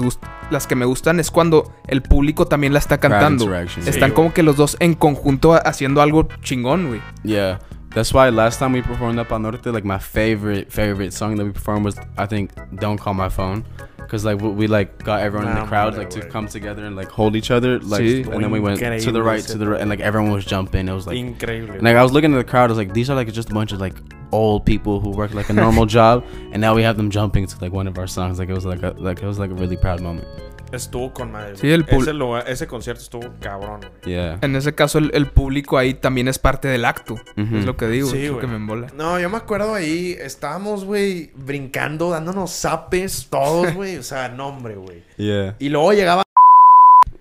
las 0.52 0.68
que 0.68 0.76
me 0.76 0.86
gustan, 0.86 1.20
es 1.20 1.32
cuando 1.32 1.72
el 1.88 2.02
público 2.02 2.46
también 2.48 2.74
la 2.74 2.80
está 2.80 2.98
cantando. 3.00 3.46
Están 3.90 4.12
como 4.12 4.34
que 4.34 4.44
los 4.44 4.56
dos 4.58 4.78
en 4.80 4.94
conjunto 4.94 5.54
ha- 5.54 5.58
haciendo 5.60 6.02
algo 6.02 6.28
chingón, 6.44 6.88
güey. 6.88 7.02
Yeah, 7.24 7.60
that's 7.94 8.14
why 8.14 8.30
last 8.32 8.60
time 8.60 8.74
we 8.74 8.84
performed 8.84 9.20
up 9.20 9.32
on 9.32 9.42
Norte, 9.44 9.72
like 9.72 9.88
my 9.88 10.00
favorite 10.00 10.68
favorite 10.70 11.12
song 11.12 11.38
that 11.38 11.46
we 11.46 11.52
performed 11.52 11.86
was 11.86 11.96
I 12.18 12.28
think 12.28 12.52
"Don't 12.72 13.00
Call 13.00 13.14
My 13.16 13.30
Phone," 13.30 13.64
because 14.06 14.24
like 14.24 14.40
we, 14.42 14.50
we 14.50 14.68
like 14.68 15.04
got 15.04 15.22
everyone 15.22 15.50
in 15.50 15.56
the 15.56 15.66
crowd 15.66 15.98
like 15.98 16.10
to 16.12 16.22
güey. 16.22 16.30
come 16.30 16.48
together 16.48 16.86
and 16.86 16.96
like 16.96 17.10
hold 17.10 17.36
each 17.36 17.52
other, 17.52 17.80
like, 17.80 18.02
Sí. 18.02 18.26
and 18.32 18.44
then 18.44 18.52
we 18.52 18.60
went 18.60 18.80
to 18.80 19.12
the 19.12 19.24
right, 19.24 19.44
to 19.44 19.58
the 19.58 19.68
right, 19.68 19.82
and 19.82 19.90
like 19.90 20.00
everyone 20.00 20.32
was 20.32 20.46
jumping. 20.46 20.88
It 20.88 20.94
was 20.94 21.08
like. 21.08 21.18
Increíble. 21.18 21.76
And, 21.76 21.84
like 21.84 21.96
I 21.96 22.04
was 22.04 22.12
looking 22.12 22.34
at 22.34 22.38
the 22.38 22.44
crowd, 22.44 22.66
I 22.66 22.74
was 22.74 22.78
like, 22.78 22.94
these 22.94 23.10
are 23.10 23.16
like 23.16 23.32
just 23.34 23.50
a 23.50 23.54
bunch 23.54 23.72
of 23.72 23.80
like 23.80 23.96
old 24.32 24.66
people 24.66 25.00
who 25.00 25.10
work 25.12 25.34
like 25.34 25.50
a 25.50 25.54
normal 25.54 25.86
job, 25.98 26.24
and 26.52 26.60
now 26.62 26.76
we 26.76 26.84
have 26.84 26.98
them 26.98 27.10
jumping 27.10 27.46
to 27.48 27.56
like 27.62 27.72
one 27.72 27.88
of 27.88 27.98
our 27.98 28.08
songs. 28.08 28.40
Like 28.40 28.50
it 28.50 28.54
was 28.54 28.66
like 28.66 28.84
a, 28.84 28.92
like 28.98 29.22
it 29.22 29.26
was 29.26 29.40
like 29.40 29.52
a 29.52 29.56
really 29.56 29.78
proud 29.78 30.02
moment. 30.02 30.28
Estuvo 30.72 31.14
con 31.14 31.32
madre. 31.32 31.56
Sí, 31.58 31.70
el 31.72 31.86
ese, 31.88 32.12
lugar- 32.14 32.44
ese 32.50 32.68
concierto 32.68 33.02
estuvo 33.02 33.34
cabrón, 33.40 33.82
güey. 33.82 34.16
Yeah. 34.16 34.40
En 34.42 34.56
ese 34.56 34.74
caso, 34.76 34.98
el, 34.98 35.12
el 35.14 35.28
público 35.28 35.78
ahí 35.78 35.94
también 35.94 36.28
es 36.28 36.40
parte 36.40 36.68
del 36.68 36.86
acto. 36.86 37.16
Es 37.38 37.66
lo 37.66 37.78
que 37.78 37.88
digo, 37.88 38.10
Sí, 38.10 38.26
es 38.26 38.32
lo 38.32 38.40
que 38.40 38.48
me 38.48 38.56
embola. 38.56 38.88
No, 38.96 39.20
yo 39.20 39.30
me 39.30 39.38
acuerdo 39.38 39.74
ahí, 39.76 40.16
estábamos, 40.20 40.84
güey, 40.84 41.32
brincando, 41.36 42.10
dándonos 42.10 42.52
zapes, 42.52 43.28
todos, 43.30 43.74
güey. 43.74 43.98
O 43.98 44.04
sea, 44.04 44.28
no, 44.30 44.48
hombre, 44.48 44.76
güey. 44.76 45.04
Yeah. 45.18 45.56
Y 45.60 45.70
luego 45.70 45.94
llegaba. 45.94 46.24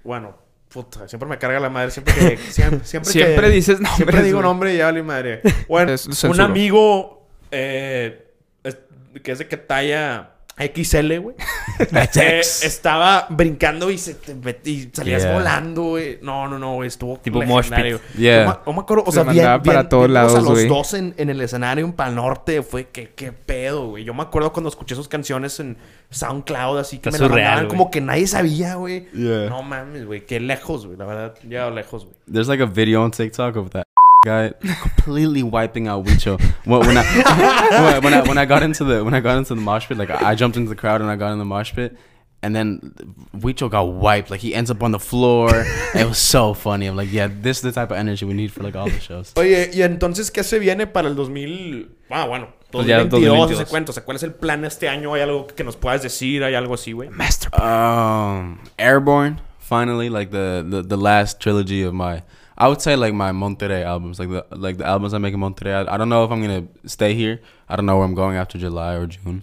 Bueno, 0.02 0.34
puta, 0.68 1.06
siempre 1.08 1.28
me 1.28 1.38
carga 1.38 1.60
la 1.60 1.70
madre. 1.70 1.90
Siempre 1.90 2.14
que. 2.14 2.36
Siempre, 2.38 2.84
siempre, 2.84 3.12
Siempre 3.12 3.48
que- 3.48 3.54
dices 3.54 3.74
nombres. 3.80 3.96
Siempre 3.96 4.22
digo 4.22 4.42
nombre 4.42 4.74
y 4.74 4.78
ya 4.78 4.86
vale 4.86 5.02
madre. 5.02 5.42
Bueno, 5.68 5.92
Es 5.92 6.24
un 6.24 6.40
amigo 6.40 7.26
eh, 7.50 8.26
es- 8.64 8.78
que 9.22 9.32
es 9.32 9.38
de 9.38 9.46
que 9.48 9.56
talla 9.56 10.30
XL, 10.56 11.18
güey. 11.18 11.36
eh, 12.16 12.40
estaba 12.40 13.26
brincando 13.30 13.90
y, 13.90 13.98
se 13.98 14.14
te 14.14 14.36
met- 14.36 14.64
y 14.66 14.88
salías 14.92 15.22
Yeah. 15.22 15.32
volando, 15.34 15.82
güey. 15.82 16.18
No, 16.22 16.46
no, 16.48 16.58
no, 16.58 16.74
güey. 16.74 16.88
Estuvo 16.88 17.16
Tipo 17.18 17.40
legendario. 17.42 18.00
Yeah. 18.16 18.44
Yo 18.44 18.50
me- 18.50 18.56
yo 18.66 18.72
me 18.72 18.80
acuerdo, 18.80 19.04
o 19.06 19.10
Se 19.10 19.16
sea, 19.16 19.24
mandaba 19.24 19.58
bien, 19.58 19.62
para 19.64 19.80
bien- 19.80 19.88
todos 19.88 20.10
lados, 20.10 20.32
los 20.34 20.52
güey. 20.52 20.68
dos 20.68 20.94
en, 20.94 21.14
en 21.16 21.30
el 21.30 21.40
escenario 21.40 21.84
en 21.84 21.92
Pal 21.92 22.14
Norte. 22.14 22.62
Fue 22.62 22.88
que, 22.88 23.10
qué 23.10 23.32
pedo, 23.32 23.88
güey. 23.88 24.04
Yo 24.04 24.14
me 24.14 24.22
acuerdo 24.22 24.52
cuando 24.52 24.68
escuché 24.68 24.94
sus 24.94 25.08
canciones 25.08 25.58
en 25.60 25.76
SoundCloud, 26.10 26.78
así 26.78 26.98
que 26.98 27.08
Está 27.08 27.22
me 27.22 27.28
surreal, 27.28 27.44
mandaban 27.48 27.66
güey. 27.66 27.78
como 27.78 27.90
que 27.90 28.00
nadie 28.00 28.26
sabía, 28.26 28.76
güey. 28.76 29.08
Yeah. 29.12 29.48
No 29.48 29.62
mames, 29.62 30.06
güey. 30.06 30.24
Qué 30.24 30.38
lejos, 30.40 30.86
güey. 30.86 30.96
La 30.96 31.04
verdad, 31.06 31.34
ya 31.48 31.68
lejos, 31.70 32.04
güey. 32.04 32.16
There's 32.32 32.48
like 32.48 32.62
a 32.62 32.66
video 32.66 33.02
on 33.02 33.10
TikTok 33.10 33.56
of 33.56 33.70
that 33.70 33.84
guy 34.24 34.52
completely 34.80 35.42
wiping 35.42 35.86
out 35.86 36.04
Wicho. 36.04 36.40
When, 36.64 36.80
when 36.80 36.96
I 36.96 38.00
when, 38.02 38.14
I 38.14 38.22
when 38.22 38.38
I 38.38 38.46
got 38.46 38.62
into 38.62 38.84
the 38.84 39.04
when 39.04 39.14
I 39.14 39.20
got 39.20 39.36
into 39.36 39.54
the 39.54 39.60
mosh 39.60 39.86
pit, 39.86 39.98
like 39.98 40.10
I 40.10 40.34
jumped 40.34 40.56
into 40.56 40.68
the 40.68 40.76
crowd 40.76 41.00
and 41.00 41.10
I 41.10 41.16
got 41.16 41.32
in 41.32 41.38
the 41.38 41.44
mosh 41.44 41.72
pit, 41.74 41.96
and 42.42 42.54
then 42.54 42.94
Wicho 43.34 43.70
got 43.70 43.84
wiped. 43.92 44.30
Like 44.30 44.40
he 44.40 44.54
ends 44.54 44.70
up 44.70 44.82
on 44.82 44.90
the 44.90 44.98
floor. 44.98 45.48
it 45.94 46.06
was 46.06 46.18
so 46.18 46.54
funny. 46.54 46.86
I'm 46.86 46.96
like, 46.96 47.12
yeah, 47.12 47.28
this 47.28 47.58
is 47.58 47.62
the 47.62 47.72
type 47.72 47.90
of 47.90 47.96
energy 47.96 48.24
we 48.24 48.34
need 48.34 48.52
for 48.52 48.62
like 48.62 48.76
all 48.76 48.88
the 48.88 49.00
shows. 49.00 49.32
Oye, 49.36 49.70
y 49.72 49.82
entonces, 49.82 50.30
¿qué 50.30 50.42
se 50.42 50.58
viene 50.58 50.86
para 50.86 51.08
el 51.08 51.14
2000? 51.14 51.88
Ah, 52.10 52.26
bueno, 52.26 52.48
2022, 52.70 53.10
2022. 53.10 53.60
ese 53.60 53.70
cuento. 53.70 53.92
O 53.92 53.94
sea, 53.94 54.04
¿cuál 54.04 54.16
es 54.16 54.22
el 54.22 54.34
plan 54.34 54.64
este 54.64 54.88
año? 54.88 55.14
¿Hay 55.14 55.22
algo 55.22 55.46
que 55.46 55.64
nos 55.64 55.76
puedas 55.76 56.02
decir? 56.02 56.44
¿Hay 56.44 56.54
algo 56.54 56.74
así, 56.74 56.92
güey? 56.92 57.08
Um, 57.08 58.58
Airborne, 58.78 59.40
finally, 59.58 60.08
like 60.08 60.30
the, 60.30 60.64
the 60.68 60.82
the 60.82 60.96
last 60.96 61.40
trilogy 61.40 61.82
of 61.82 61.94
my, 61.94 62.22
I 62.56 62.68
would 62.68 62.80
say 62.80 62.94
like 62.96 63.14
my 63.14 63.32
Monterrey 63.32 63.82
albums, 63.84 64.18
like 64.18 64.28
the 64.30 64.46
like 64.50 64.76
the 64.76 64.86
albums 64.86 65.12
I 65.14 65.18
make 65.18 65.34
in 65.34 65.40
Monterrey. 65.40 65.86
I, 65.88 65.94
I 65.94 65.96
don't 65.96 66.08
know 66.08 66.24
if 66.24 66.30
I'm 66.30 66.40
gonna 66.40 66.66
stay 66.86 67.14
here. 67.14 67.40
I 67.68 67.76
don't 67.76 67.86
know 67.86 67.96
where 67.96 68.04
I'm 68.04 68.14
going 68.14 68.36
after 68.36 68.58
July 68.58 68.94
or 68.94 69.06
June. 69.06 69.42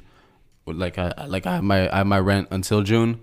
Like 0.66 0.98
I 0.98 1.26
like 1.28 1.46
I 1.46 1.56
have 1.56 1.64
my 1.64 1.92
I 1.94 1.98
have 1.98 2.08
my 2.08 2.20
rent 2.20 2.48
until 2.52 2.82
June, 2.84 3.20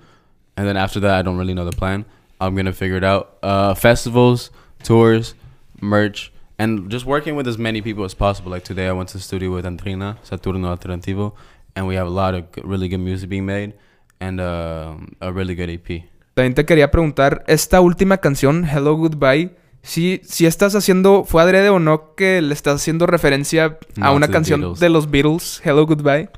and 0.56 0.66
then 0.66 0.76
after 0.76 1.00
that 1.00 1.14
I 1.14 1.22
don't 1.22 1.38
really 1.38 1.54
know 1.54 1.64
the 1.64 1.76
plan. 1.76 2.04
I'm 2.40 2.54
gonna 2.54 2.72
figure 2.72 2.96
it 2.96 3.04
out. 3.04 3.38
Uh, 3.42 3.74
festivals, 3.74 4.50
tours, 4.82 5.34
merch, 5.80 6.32
and 6.58 6.90
just 6.90 7.06
working 7.06 7.34
with 7.36 7.48
as 7.48 7.56
many 7.56 7.80
people 7.80 8.04
as 8.04 8.14
possible. 8.14 8.50
Like 8.50 8.64
today 8.64 8.88
I 8.88 8.92
went 8.92 9.08
to 9.10 9.16
the 9.16 9.22
studio 9.22 9.54
with 9.54 9.64
Antrina 9.64 10.18
Saturno 10.22 10.68
Alternativo, 10.76 11.32
and 11.74 11.86
we 11.86 11.94
have 11.94 12.06
a 12.06 12.10
lot 12.10 12.34
of 12.34 12.52
g- 12.52 12.60
really 12.64 12.88
good 12.88 12.98
music 13.00 13.28
being 13.30 13.46
made 13.46 13.72
and 14.20 14.40
uh, 14.40 14.94
a 15.20 15.32
really 15.32 15.54
good 15.54 15.70
EP. 15.70 16.04
También 16.34 16.54
te 16.54 16.64
quería 16.64 16.90
preguntar, 16.90 17.44
esta 17.48 17.80
última 17.80 18.18
canción, 18.18 18.64
Hello 18.64 18.94
Goodbye, 18.96 19.50
si, 19.88 20.20
si 20.22 20.44
estás 20.44 20.74
haciendo, 20.74 21.24
¿fue 21.24 21.40
adrede 21.42 21.70
o 21.70 21.78
no 21.78 22.14
que 22.14 22.42
le 22.42 22.52
estás 22.52 22.74
haciendo 22.74 23.06
referencia 23.06 23.78
a 23.96 24.00
No, 24.00 24.14
una 24.14 24.28
canción 24.28 24.60
Beatles. 24.60 24.80
de 24.80 24.88
los 24.90 25.10
Beatles, 25.10 25.62
Hello 25.64 25.86
Goodbye? 25.86 26.28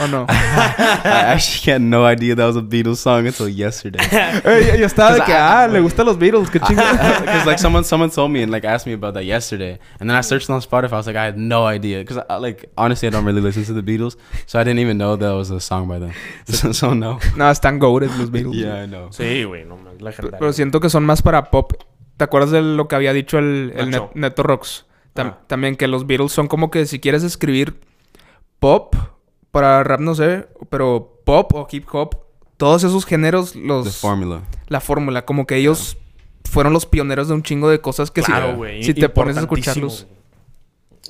¿O 0.00 0.08
no? 0.08 0.26
I 0.28 1.34
actually 1.34 1.70
had 1.70 1.82
no 1.82 2.06
idea 2.06 2.34
that 2.34 2.46
was 2.46 2.56
a 2.56 2.62
Beatles 2.62 3.00
song 3.00 3.26
until 3.26 3.46
yesterday. 3.46 4.02
Yo 4.78 4.86
estaba 4.86 5.12
de 5.12 5.20
que, 5.20 5.34
ah, 5.34 5.68
le 5.68 5.80
gustan 5.80 6.06
los 6.06 6.16
Beatles, 6.16 6.48
qué 6.48 6.58
chingada. 6.60 7.20
Because 7.20 7.46
like 7.46 7.58
someone 7.58 7.84
someone 7.84 8.10
told 8.10 8.32
me 8.32 8.42
and 8.42 8.50
like 8.50 8.64
asked 8.64 8.86
me 8.86 8.94
about 8.94 9.12
that 9.14 9.24
yesterday, 9.26 9.78
and 10.00 10.08
then 10.08 10.16
I 10.16 10.22
searched 10.22 10.48
on 10.48 10.62
Spotify. 10.62 10.94
I 10.94 10.96
was 10.96 11.06
like, 11.06 11.14
I 11.14 11.26
had 11.26 11.36
no 11.36 11.66
idea 11.66 11.98
because 11.98 12.24
I, 12.28 12.38
like 12.38 12.70
honestly 12.76 13.06
I 13.06 13.10
don't 13.10 13.26
really 13.26 13.42
listen 13.42 13.64
to 13.66 13.74
the 13.74 13.82
Beatles, 13.82 14.16
so 14.46 14.58
I 14.58 14.64
didn't 14.64 14.80
even 14.80 14.96
know 14.96 15.14
that 15.14 15.32
was 15.34 15.50
a 15.50 15.60
song 15.60 15.86
by 15.86 15.98
them. 16.00 16.12
So, 16.46 16.72
so 16.72 16.94
no. 16.94 17.20
no, 17.36 17.50
están 17.50 17.78
goated 17.78 18.10
los 18.18 18.30
Beatles. 18.30 18.56
Yeah, 18.56 18.82
I 18.82 18.86
know. 18.86 19.10
Sí, 19.12 19.44
güey, 19.44 19.64
no 19.64 19.78
legendario. 20.00 20.38
pero 20.38 20.52
siento 20.52 20.80
que 20.80 20.88
son 20.88 21.04
más 21.04 21.22
para 21.22 21.50
pop. 21.50 21.72
¿Te 22.16 22.24
acuerdas 22.24 22.50
de 22.50 22.62
lo 22.62 22.86
que 22.88 22.96
había 22.96 23.12
dicho 23.12 23.38
el, 23.38 23.72
el. 23.76 23.90
Net- 23.90 24.10
Neto 24.14 24.42
Rocks? 24.42 24.86
Tam- 25.14 25.26
Ah. 25.34 25.38
También 25.46 25.76
que 25.76 25.86
los 25.88 26.06
Beatles 26.06 26.32
son 26.32 26.48
como 26.48 26.70
que 26.70 26.86
si 26.86 26.98
quieres 27.00 27.22
escribir 27.22 27.80
pop, 28.58 28.94
para 29.50 29.82
rap 29.84 30.00
no 30.00 30.14
sé, 30.14 30.48
pero 30.70 31.20
pop 31.24 31.52
o 31.54 31.66
hip 31.70 31.86
hop, 31.92 32.16
todos 32.56 32.82
esos 32.84 33.04
géneros, 33.06 33.52
The 33.52 33.60
los 33.60 33.96
formula. 33.98 34.42
la 34.68 34.80
fórmula, 34.80 35.24
como 35.24 35.46
que 35.46 35.56
ellos 35.56 35.96
fueron 36.50 36.72
los 36.72 36.86
pioneros 36.86 37.28
de 37.28 37.34
un 37.34 37.42
chingo 37.42 37.68
de 37.68 37.80
cosas 37.80 38.10
que 38.10 38.22
claro, 38.22 38.60
si, 38.82 38.94
te 38.94 39.08
pones 39.08 39.36
a 39.36 39.40
escucharlos. 39.40 40.06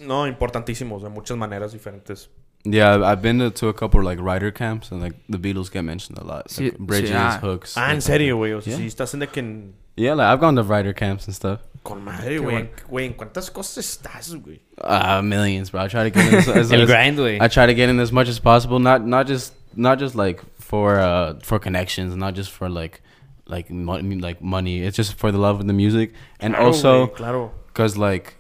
No, 0.03 0.27
importantísimos, 0.27 1.03
de 1.03 1.09
muchas 1.09 1.37
maneras 1.37 1.73
diferentes. 1.73 2.31
Yeah, 2.65 2.95
I've- 2.95 3.05
I've 3.05 3.21
been 3.23 3.39
to, 3.41 3.51
to 3.51 3.69
a 3.69 3.75
couple 3.75 4.03
like 4.03 4.19
writer 4.21 4.51
camps, 4.51 4.91
and 4.91 5.03
like 5.03 5.15
the 5.29 5.39
Beatles 5.39 5.71
get 5.71 5.83
mentioned 5.85 6.19
a 6.19 6.25
lot. 6.25 6.49
Sí, 6.49 6.65
Like, 6.71 6.79
bridges, 6.79 7.11
sí, 7.11 7.15
ah. 7.17 7.39
hooks. 7.41 7.77
Ah, 7.77 7.91
en 7.91 7.97
like, 7.97 8.01
serio, 8.03 8.37
güey. 8.39 8.55
O 8.57 8.61
sea, 8.61 8.73
Yeah. 8.73 8.79
sí 8.81 8.87
estás 8.87 9.13
en 9.15 9.21
de 9.21 9.27
que 9.27 9.41
en- 9.41 9.75
Yeah, 9.97 10.15
like 10.15 10.27
I've 10.27 10.41
gone 10.41 10.57
to 10.57 10.63
writer 10.63 10.93
camps 10.95 11.27
and 11.27 11.35
stuff. 11.37 11.61
Con 11.85 12.03
madre, 12.03 12.39
güey. 12.39 12.71
Güey, 12.89 13.07
¿en 13.07 13.13
cuántas 13.13 13.51
cosas 13.51 13.85
estás, 13.85 14.35
güey? 14.35 14.61
Uh, 14.83 15.21
millions, 15.23 15.71
bro. 15.71 15.83
I 15.83 15.89
try 15.89 16.05
to 16.05 16.11
get 16.11 16.27
in 16.33 16.35
as, 16.39 16.49
as, 16.49 16.73
El 16.73 16.83
as- 16.83 16.89
grind, 16.89 17.19
güey. 17.19 17.39
I 17.41 17.49
try 17.49 17.67
to 17.67 17.75
get 17.75 17.91
in 17.91 18.01
as 18.01 18.11
much 18.11 18.29
as 18.29 18.39
possible. 18.41 18.79
Not 18.81 19.05
not 19.07 19.27
just 19.29 19.53
not 19.77 19.99
just 20.01 20.15
like 20.17 20.41
for 20.59 20.99
uh 20.99 21.35
for 21.43 21.59
connections, 21.59 22.17
not 22.17 22.35
just 22.35 22.51
for 22.51 22.71
like 22.71 23.03
like 23.47 23.71
mo- 23.71 24.01
like 24.01 24.41
money. 24.41 24.81
It's 24.83 24.97
just 24.97 25.15
for 25.19 25.31
the 25.31 25.39
love 25.39 25.61
of 25.61 25.67
the 25.67 25.75
music, 25.75 26.15
and 26.41 26.55
Claro, 26.55 26.67
also 26.67 27.07
güey, 27.09 27.15
claro. 27.17 27.51
because 27.67 27.99
like 27.99 28.37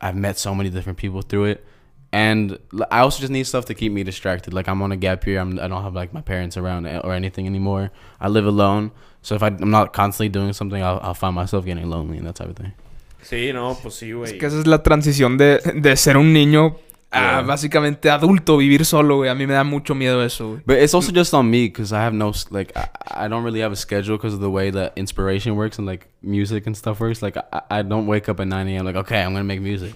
I've 0.00 0.16
met 0.16 0.36
so 0.38 0.54
many 0.56 0.68
different 0.70 0.98
people 0.98 1.22
through 1.22 1.44
it, 1.44 1.64
and 2.12 2.58
I 2.90 3.00
also 3.00 3.20
just 3.20 3.30
need 3.32 3.46
stuff 3.46 3.64
to 3.66 3.74
keep 3.74 3.92
me 3.92 4.02
distracted. 4.02 4.52
Like 4.52 4.68
I'm 4.68 4.82
on 4.82 4.92
a 4.92 4.96
gap 4.96 5.26
year. 5.26 5.40
I'm 5.40 5.58
I 5.60 5.68
don't 5.68 5.82
have 5.82 5.94
like 5.94 6.12
my 6.12 6.22
parents 6.22 6.56
around 6.56 6.86
eh, 6.86 6.98
or 7.02 7.12
anything 7.14 7.46
anymore. 7.46 7.90
I 8.20 8.28
live 8.28 8.46
alone, 8.46 8.90
so 9.22 9.34
if 9.34 9.42
I, 9.42 9.48
I'm 9.48 9.70
not 9.70 9.92
constantly 9.92 10.28
doing 10.28 10.52
something, 10.52 10.82
I'll, 10.82 11.00
I'll 11.02 11.14
find 11.14 11.34
myself 11.34 11.64
getting 11.64 11.88
lonely 11.88 12.18
and 12.18 12.26
that 12.26 12.34
type 12.36 12.48
of 12.48 12.56
thing. 12.56 12.72
Sí, 13.22 13.52
no, 13.52 13.76
pues 13.82 13.94
sí, 13.94 14.12
güey. 14.12 14.24
Es 14.24 14.32
que 14.32 14.46
esa 14.46 14.58
es 14.60 14.66
la 14.66 14.82
transición 14.82 15.36
de, 15.36 15.58
de 15.74 15.96
ser 15.96 16.16
un 16.16 16.32
niño 16.32 16.76
a 17.12 17.20
Yeah. 17.20 17.42
básicamente 17.42 18.08
adulto, 18.08 18.56
vivir 18.56 18.84
solo, 18.84 19.16
güey. 19.16 19.28
A 19.30 19.34
mí 19.34 19.44
me 19.46 19.52
da 19.54 19.64
mucho 19.64 19.94
miedo 19.94 20.24
eso, 20.24 20.50
güey. 20.52 20.62
But 20.64 20.78
it's 20.78 20.94
also 20.94 21.12
just 21.12 21.34
on 21.34 21.50
me 21.50 21.66
because 21.68 21.92
I 21.92 22.00
have 22.02 22.14
no 22.14 22.32
like 22.50 22.72
I, 22.76 23.24
I 23.26 23.28
don't 23.28 23.44
really 23.44 23.60
have 23.60 23.72
a 23.72 23.76
schedule 23.76 24.16
because 24.16 24.32
of 24.32 24.40
the 24.40 24.48
way 24.50 24.70
that 24.70 24.92
inspiration 24.96 25.54
works 25.56 25.78
and 25.78 25.86
like 25.86 26.06
music 26.22 26.66
and 26.66 26.76
stuff 26.76 26.98
works. 27.00 27.20
Like 27.20 27.36
I, 27.36 27.62
I 27.70 27.82
don't 27.82 28.06
wake 28.06 28.28
up 28.28 28.40
at 28.40 28.46
nine 28.46 28.68
a.m. 28.68 28.84
like 28.86 28.96
okay 28.96 29.22
I'm 29.22 29.32
gonna 29.32 29.44
make 29.44 29.60
music. 29.60 29.92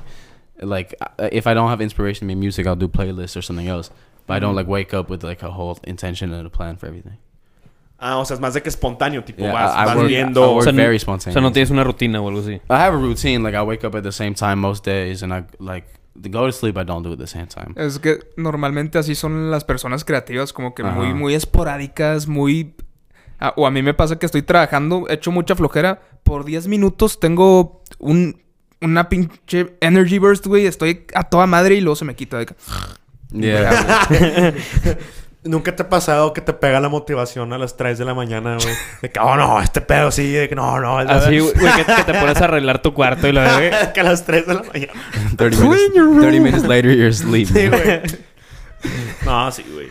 Like 0.60 0.96
I- 1.18 1.28
if 1.32 1.46
I 1.46 1.54
don't 1.54 1.68
have 1.68 1.82
inspiration 1.82 2.20
to 2.20 2.26
make 2.26 2.36
music, 2.38 2.66
I'll 2.66 2.76
do 2.78 2.88
playlists 2.88 3.36
or 3.36 3.42
something 3.42 3.68
else. 3.68 3.90
But 4.26 4.36
I 4.36 4.40
don't 4.40 4.54
like 4.54 4.68
wake 4.70 4.94
up 4.94 5.10
with 5.10 5.22
like 5.22 5.42
a 5.44 5.50
whole 5.50 5.76
intention 5.84 6.32
and 6.32 6.46
a 6.46 6.50
plan 6.50 6.76
for 6.78 6.88
everything. 6.88 7.18
Ah, 7.98 8.18
o 8.18 8.24
sea, 8.24 8.34
es 8.34 8.40
más 8.40 8.54
de 8.54 8.62
que 8.62 8.68
espontáneo, 8.68 9.22
tipo, 9.24 9.40
Yeah, 9.42 9.52
vas, 9.52 9.74
I, 9.74 9.82
I 9.82 9.84
vas 9.86 9.96
work, 9.96 10.08
viendo. 10.08 10.40
I 10.42 10.48
work 10.48 10.58
O 10.58 10.62
sea, 10.62 10.72
very 10.72 10.96
O 10.96 10.98
spontaneous. 10.98 11.34
sea, 11.34 11.42
no 11.42 11.52
tienes 11.52 11.70
una 11.70 11.84
rutina 11.84 12.20
o 12.20 12.28
algo 12.28 12.40
así. 12.40 12.52
I 12.54 12.60
have 12.68 12.96
a 12.96 12.98
routine. 13.00 13.42
Like 13.42 13.56
I 13.56 13.62
wake 13.62 13.84
up 13.86 13.94
at 13.94 14.02
the 14.02 14.12
same 14.12 14.34
time 14.34 14.56
most 14.56 14.84
days, 14.84 15.22
and 15.22 15.32
I 15.32 15.44
like 15.58 15.86
to 16.22 16.28
go 16.30 16.46
to 16.46 16.52
sleep. 16.52 16.76
I 16.76 16.84
don't 16.84 17.02
do 17.02 17.10
it 17.12 17.20
at 17.20 17.26
the 17.26 17.26
same 17.26 17.46
time. 17.46 17.74
Es 17.76 17.98
que 17.98 18.18
normalmente 18.36 18.98
así 18.98 19.14
son 19.14 19.50
las 19.50 19.64
personas 19.64 20.04
creativas, 20.04 20.52
como 20.52 20.74
que 20.74 20.82
muy, 20.82 21.06
Ajá. 21.06 21.14
muy 21.14 21.34
esporádicas, 21.34 22.26
muy... 22.28 22.74
Ah, 23.40 23.52
o 23.56 23.66
a 23.66 23.70
mí 23.70 23.82
me 23.82 23.94
pasa 23.94 24.18
que 24.18 24.26
estoy 24.26 24.42
trabajando, 24.42 25.06
he 25.08 25.14
hecho 25.14 25.30
mucha 25.32 25.54
flojera. 25.54 26.00
Por 26.24 26.44
10 26.44 26.68
minutos 26.68 27.20
tengo 27.20 27.82
un, 27.98 28.42
una 28.84 29.08
pinche 29.08 29.74
energy 29.80 30.18
burst, 30.18 30.46
güey. 30.46 30.66
Estoy 30.66 31.06
a 31.14 31.24
toda 31.24 31.46
madre 31.46 31.74
y 31.76 31.80
luego 31.80 31.96
se 31.96 32.04
me 32.04 32.14
quita. 32.14 32.38
De 32.38 32.46
que- 32.46 32.54
Yeah. 33.32 34.04
¿Nunca 35.44 35.76
te 35.76 35.82
ha 35.82 35.88
pasado 35.90 36.32
que 36.32 36.40
te 36.40 36.54
pega 36.54 36.80
la 36.80 36.88
motivación 36.88 37.52
a 37.52 37.58
las 37.58 37.76
3 37.76 37.98
de 37.98 38.04
la 38.06 38.14
mañana, 38.14 38.56
güey? 38.56 38.74
De 39.02 39.10
que, 39.10 39.20
oh, 39.20 39.36
no, 39.36 39.60
este 39.60 39.82
pedo 39.82 40.10
sí. 40.10 40.30
De 40.32 40.48
que, 40.48 40.54
no, 40.54 40.80
no. 40.80 41.00
el 41.02 41.06
de- 41.06 41.12
Así, 41.12 41.38
güey, 41.38 41.52
que, 41.54 41.84
que 41.84 42.02
te 42.04 42.14
pones 42.18 42.40
a 42.40 42.44
arreglar 42.44 42.80
tu 42.80 42.94
cuarto 42.94 43.28
y 43.28 43.32
lo 43.32 43.42
güey. 43.42 43.70
que 43.94 44.00
a 44.00 44.04
las 44.04 44.24
3 44.24 44.46
de 44.46 44.54
la 44.54 44.62
mañana. 44.62 44.92
30 45.36 45.60
minutes, 45.62 46.20
30 46.20 46.30
minutes 46.40 46.62
later, 46.62 46.94
you're 46.94 47.08
asleep. 47.08 47.48
Sí, 47.48 47.68
güey. 47.68 48.00
No, 49.26 49.50
sí, 49.52 49.64
güey. 49.72 49.88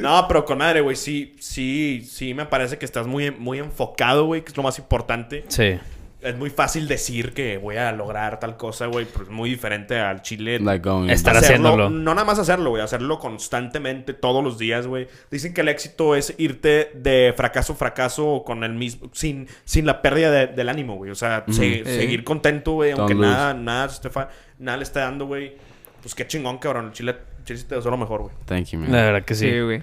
No, 0.00 0.26
pero 0.26 0.44
con 0.44 0.58
madre, 0.58 0.80
güey, 0.80 0.96
sí, 0.96 1.36
sí, 1.38 2.04
sí 2.10 2.34
me 2.34 2.46
parece 2.46 2.76
que 2.78 2.84
estás 2.84 3.06
muy, 3.06 3.30
muy 3.30 3.58
enfocado, 3.58 4.24
güey, 4.26 4.42
que 4.42 4.50
es 4.50 4.56
lo 4.56 4.62
más 4.64 4.78
importante. 4.78 5.44
Sí. 5.48 5.78
Es 6.22 6.34
muy 6.36 6.48
fácil 6.50 6.88
decir 6.88 7.34
que 7.34 7.58
voy 7.58 7.76
a 7.76 7.92
lograr 7.92 8.40
tal 8.40 8.56
cosa, 8.56 8.86
güey, 8.86 9.06
pero 9.12 9.24
es 9.26 9.30
muy 9.30 9.50
diferente 9.50 9.98
al 10.00 10.22
chile. 10.22 10.58
like 10.58 10.88
going. 10.88 11.10
Estar 11.10 11.36
Hacerlo- 11.36 11.68
haciéndolo. 11.68 11.90
No 11.90 12.14
nada 12.14 12.24
más 12.24 12.38
hacerlo, 12.38 12.70
güey, 12.70 12.82
hacerlo 12.82 13.18
constantemente, 13.18 14.14
todos 14.14 14.42
los 14.42 14.58
días, 14.58 14.86
güey. 14.86 15.08
Dicen 15.30 15.52
que 15.54 15.60
el 15.60 15.68
éxito 15.68 16.16
es 16.16 16.34
irte 16.38 16.90
de 16.94 17.32
fracaso 17.36 17.74
a 17.74 17.76
fracaso 17.76 18.42
con 18.46 18.64
el 18.64 18.72
mismo, 18.72 19.10
sin, 19.12 19.46
sin 19.64 19.84
la 19.86 20.00
pérdida 20.02 20.30
de- 20.30 20.46
del 20.48 20.68
ánimo, 20.70 20.96
güey. 20.96 21.10
O 21.10 21.14
sea, 21.14 21.44
se- 21.50 21.80
Eh. 21.80 21.84
seguir 21.84 22.24
contento, 22.24 22.72
güey, 22.72 22.92
aunque 22.92 23.14
lose. 23.14 23.26
nada, 23.28 23.54
nada, 23.54 23.88
se 23.90 23.96
esté 23.96 24.10
fa- 24.10 24.30
nada 24.58 24.78
le 24.78 24.84
esté 24.84 25.00
dando, 25.00 25.26
güey. 25.26 25.54
Pues 26.00 26.14
qué 26.14 26.26
chingón, 26.26 26.58
cabrón. 26.58 26.86
El 26.86 26.92
chile, 26.92 27.16
el 27.38 27.44
chile 27.44 27.62
te 27.68 27.74
deseo 27.76 27.90
lo 27.90 27.98
mejor, 27.98 28.22
güey. 28.22 28.34
Thank 28.46 28.68
you, 28.68 28.78
man. 28.80 28.90
La 28.90 29.02
verdad 29.02 29.22
que 29.24 29.34
sí. 29.34 29.50
Sí, 29.50 29.60
güey. 29.60 29.82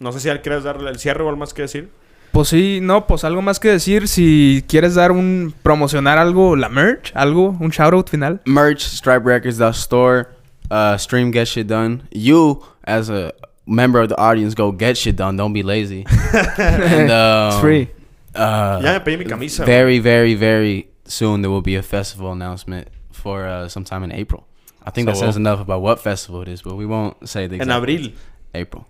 No 0.00 0.10
sé 0.12 0.18
si 0.20 0.30
quieres 0.38 0.64
darle 0.64 0.90
el 0.90 0.98
cierre 0.98 1.22
o 1.22 1.28
algo 1.28 1.38
más 1.38 1.52
que 1.54 1.62
decir. 1.62 1.90
Pues 2.34 2.48
sí, 2.48 2.80
no, 2.82 3.06
pues 3.06 3.22
algo 3.22 3.42
más 3.42 3.60
que 3.60 3.68
decir. 3.68 4.08
Si 4.08 4.64
quieres 4.66 4.96
dar 4.96 5.12
un... 5.12 5.54
Promocionar 5.62 6.18
algo, 6.18 6.56
la 6.56 6.68
merch, 6.68 7.12
algo, 7.14 7.56
un 7.60 7.70
shoutout 7.70 8.10
final. 8.10 8.40
Merch, 8.44 8.80
striperecords.store, 8.80 10.26
uh, 10.68 10.98
stream 10.98 11.32
Get 11.32 11.46
Shit 11.46 11.68
Done. 11.68 12.02
You, 12.10 12.60
as 12.84 13.08
a 13.08 13.32
member 13.66 14.00
of 14.02 14.08
the 14.08 14.16
audience, 14.18 14.56
go 14.56 14.72
get 14.72 14.96
shit 14.96 15.14
done. 15.14 15.36
Don't 15.36 15.52
be 15.52 15.62
lazy. 15.62 16.04
and, 16.58 17.10
um, 17.12 17.48
It's 17.52 17.60
free. 17.60 17.88
Uh, 18.34 18.80
Ya 18.82 18.94
me 18.94 19.00
pedí 19.00 19.16
mi 19.18 19.24
camisa. 19.26 19.64
very, 19.64 20.00
very, 20.00 20.34
very 20.34 20.88
soon 21.06 21.40
there 21.40 21.50
will 21.52 21.62
be 21.62 21.76
a 21.76 21.82
festival 21.82 22.32
announcement 22.32 22.88
for 23.12 23.46
uh, 23.46 23.68
sometime 23.68 24.02
in 24.02 24.10
April. 24.10 24.44
I 24.84 24.90
think 24.90 25.06
that 25.06 25.16
says 25.16 25.36
enough 25.36 25.60
about 25.60 25.82
what 25.82 26.00
festival 26.00 26.42
it 26.42 26.48
is, 26.48 26.62
but 26.62 26.74
we 26.74 26.84
won't 26.84 27.28
say 27.28 27.46
the 27.46 27.54
En 27.54 27.60
exact 27.62 27.78
abril. 27.84 28.12
April. 28.54 28.84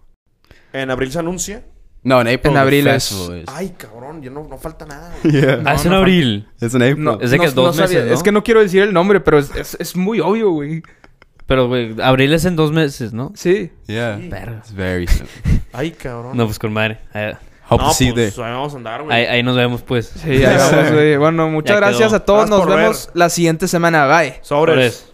En 0.73 0.91
abril 0.91 1.13
se 1.13 1.19
anuncia. 1.19 1.63
No, 2.05 2.21
in 2.21 2.29
April 2.29 2.41
En 2.45 2.53
the 2.53 2.59
abril 2.61 2.87
es- 2.89 3.09
festival. 3.09 3.45
Ay, 3.49 3.75
cabrón, 3.79 4.23
ya 4.23 4.31
no, 4.31 4.47
no 4.47 4.59
falta 4.59 4.85
nada. 4.87 5.13
güey. 5.23 5.35
yeah, 5.41 5.63
Ah, 5.65 5.75
es 5.75 5.85
en 5.87 5.91
no, 5.93 5.97
abril. 5.99 6.47
it's 6.61 6.75
in 6.75 6.83
April. 6.83 7.03
No, 7.03 7.19
Es 7.21 7.31
de 7.31 7.39
que 7.39 7.47
no- 7.47 7.53
dos 7.53 7.77
no 7.77 7.83
sabía. 7.83 7.99
meses, 7.99 8.09
¿no? 8.11 8.15
Es 8.15 8.23
que 8.23 8.33
no 8.33 8.43
quiero 8.45 8.61
decir 8.61 8.83
el 8.83 8.93
nombre, 8.93 9.21
pero 9.21 9.39
es, 9.39 9.51
es, 9.57 9.77
es 9.81 9.97
muy 9.97 10.21
obvio, 10.21 10.51
güey. 10.51 10.83
Pero, 11.47 11.69
güey, 11.69 11.95
abril 12.03 12.33
es 12.33 12.45
en 12.45 12.57
dos 12.57 12.73
meses, 12.73 13.13
¿no? 13.13 13.33
Sí. 13.35 13.71
Yeah, 13.87 14.19
Sí. 14.19 14.31
It's 14.59 14.75
very 14.75 15.07
soon. 15.07 15.29
Ay, 15.73 15.91
cabrón. 15.91 16.37
No, 16.37 16.47
pues 16.47 16.59
con 16.59 16.73
madre. 16.73 16.99
Ahí, 17.13 17.33
Hope 17.69 17.83
No, 17.83 17.89
to 17.89 17.95
see 17.95 18.09
you 18.09 18.15
pues, 18.15 18.39
ahí 18.39 18.51
vamos 18.53 18.75
a 18.75 18.77
andar, 18.77 19.03
güey. 19.03 19.17
ahí- 19.17 19.25
ahí 19.27 19.43
nos 19.43 19.57
vemos, 19.57 19.81
pues. 19.81 20.07
Sí, 20.23 20.45
ahí 20.45 20.57
vamos, 20.59 20.93
güey. 20.93 21.17
Bueno, 21.19 21.49
muchas 21.49 21.75
Ya 21.77 21.81
gracias 21.81 22.09
quedó. 22.09 22.17
a 22.17 22.21
todos. 22.25 22.47
Gracias 22.51 22.67
Nos 22.69 22.77
vemos 22.77 23.11
la 23.15 23.29
siguiente 23.31 23.69
semana. 23.69 24.07
Bye. 24.07 24.35
Sobres. 24.43 24.75
Sobres. 24.75 25.14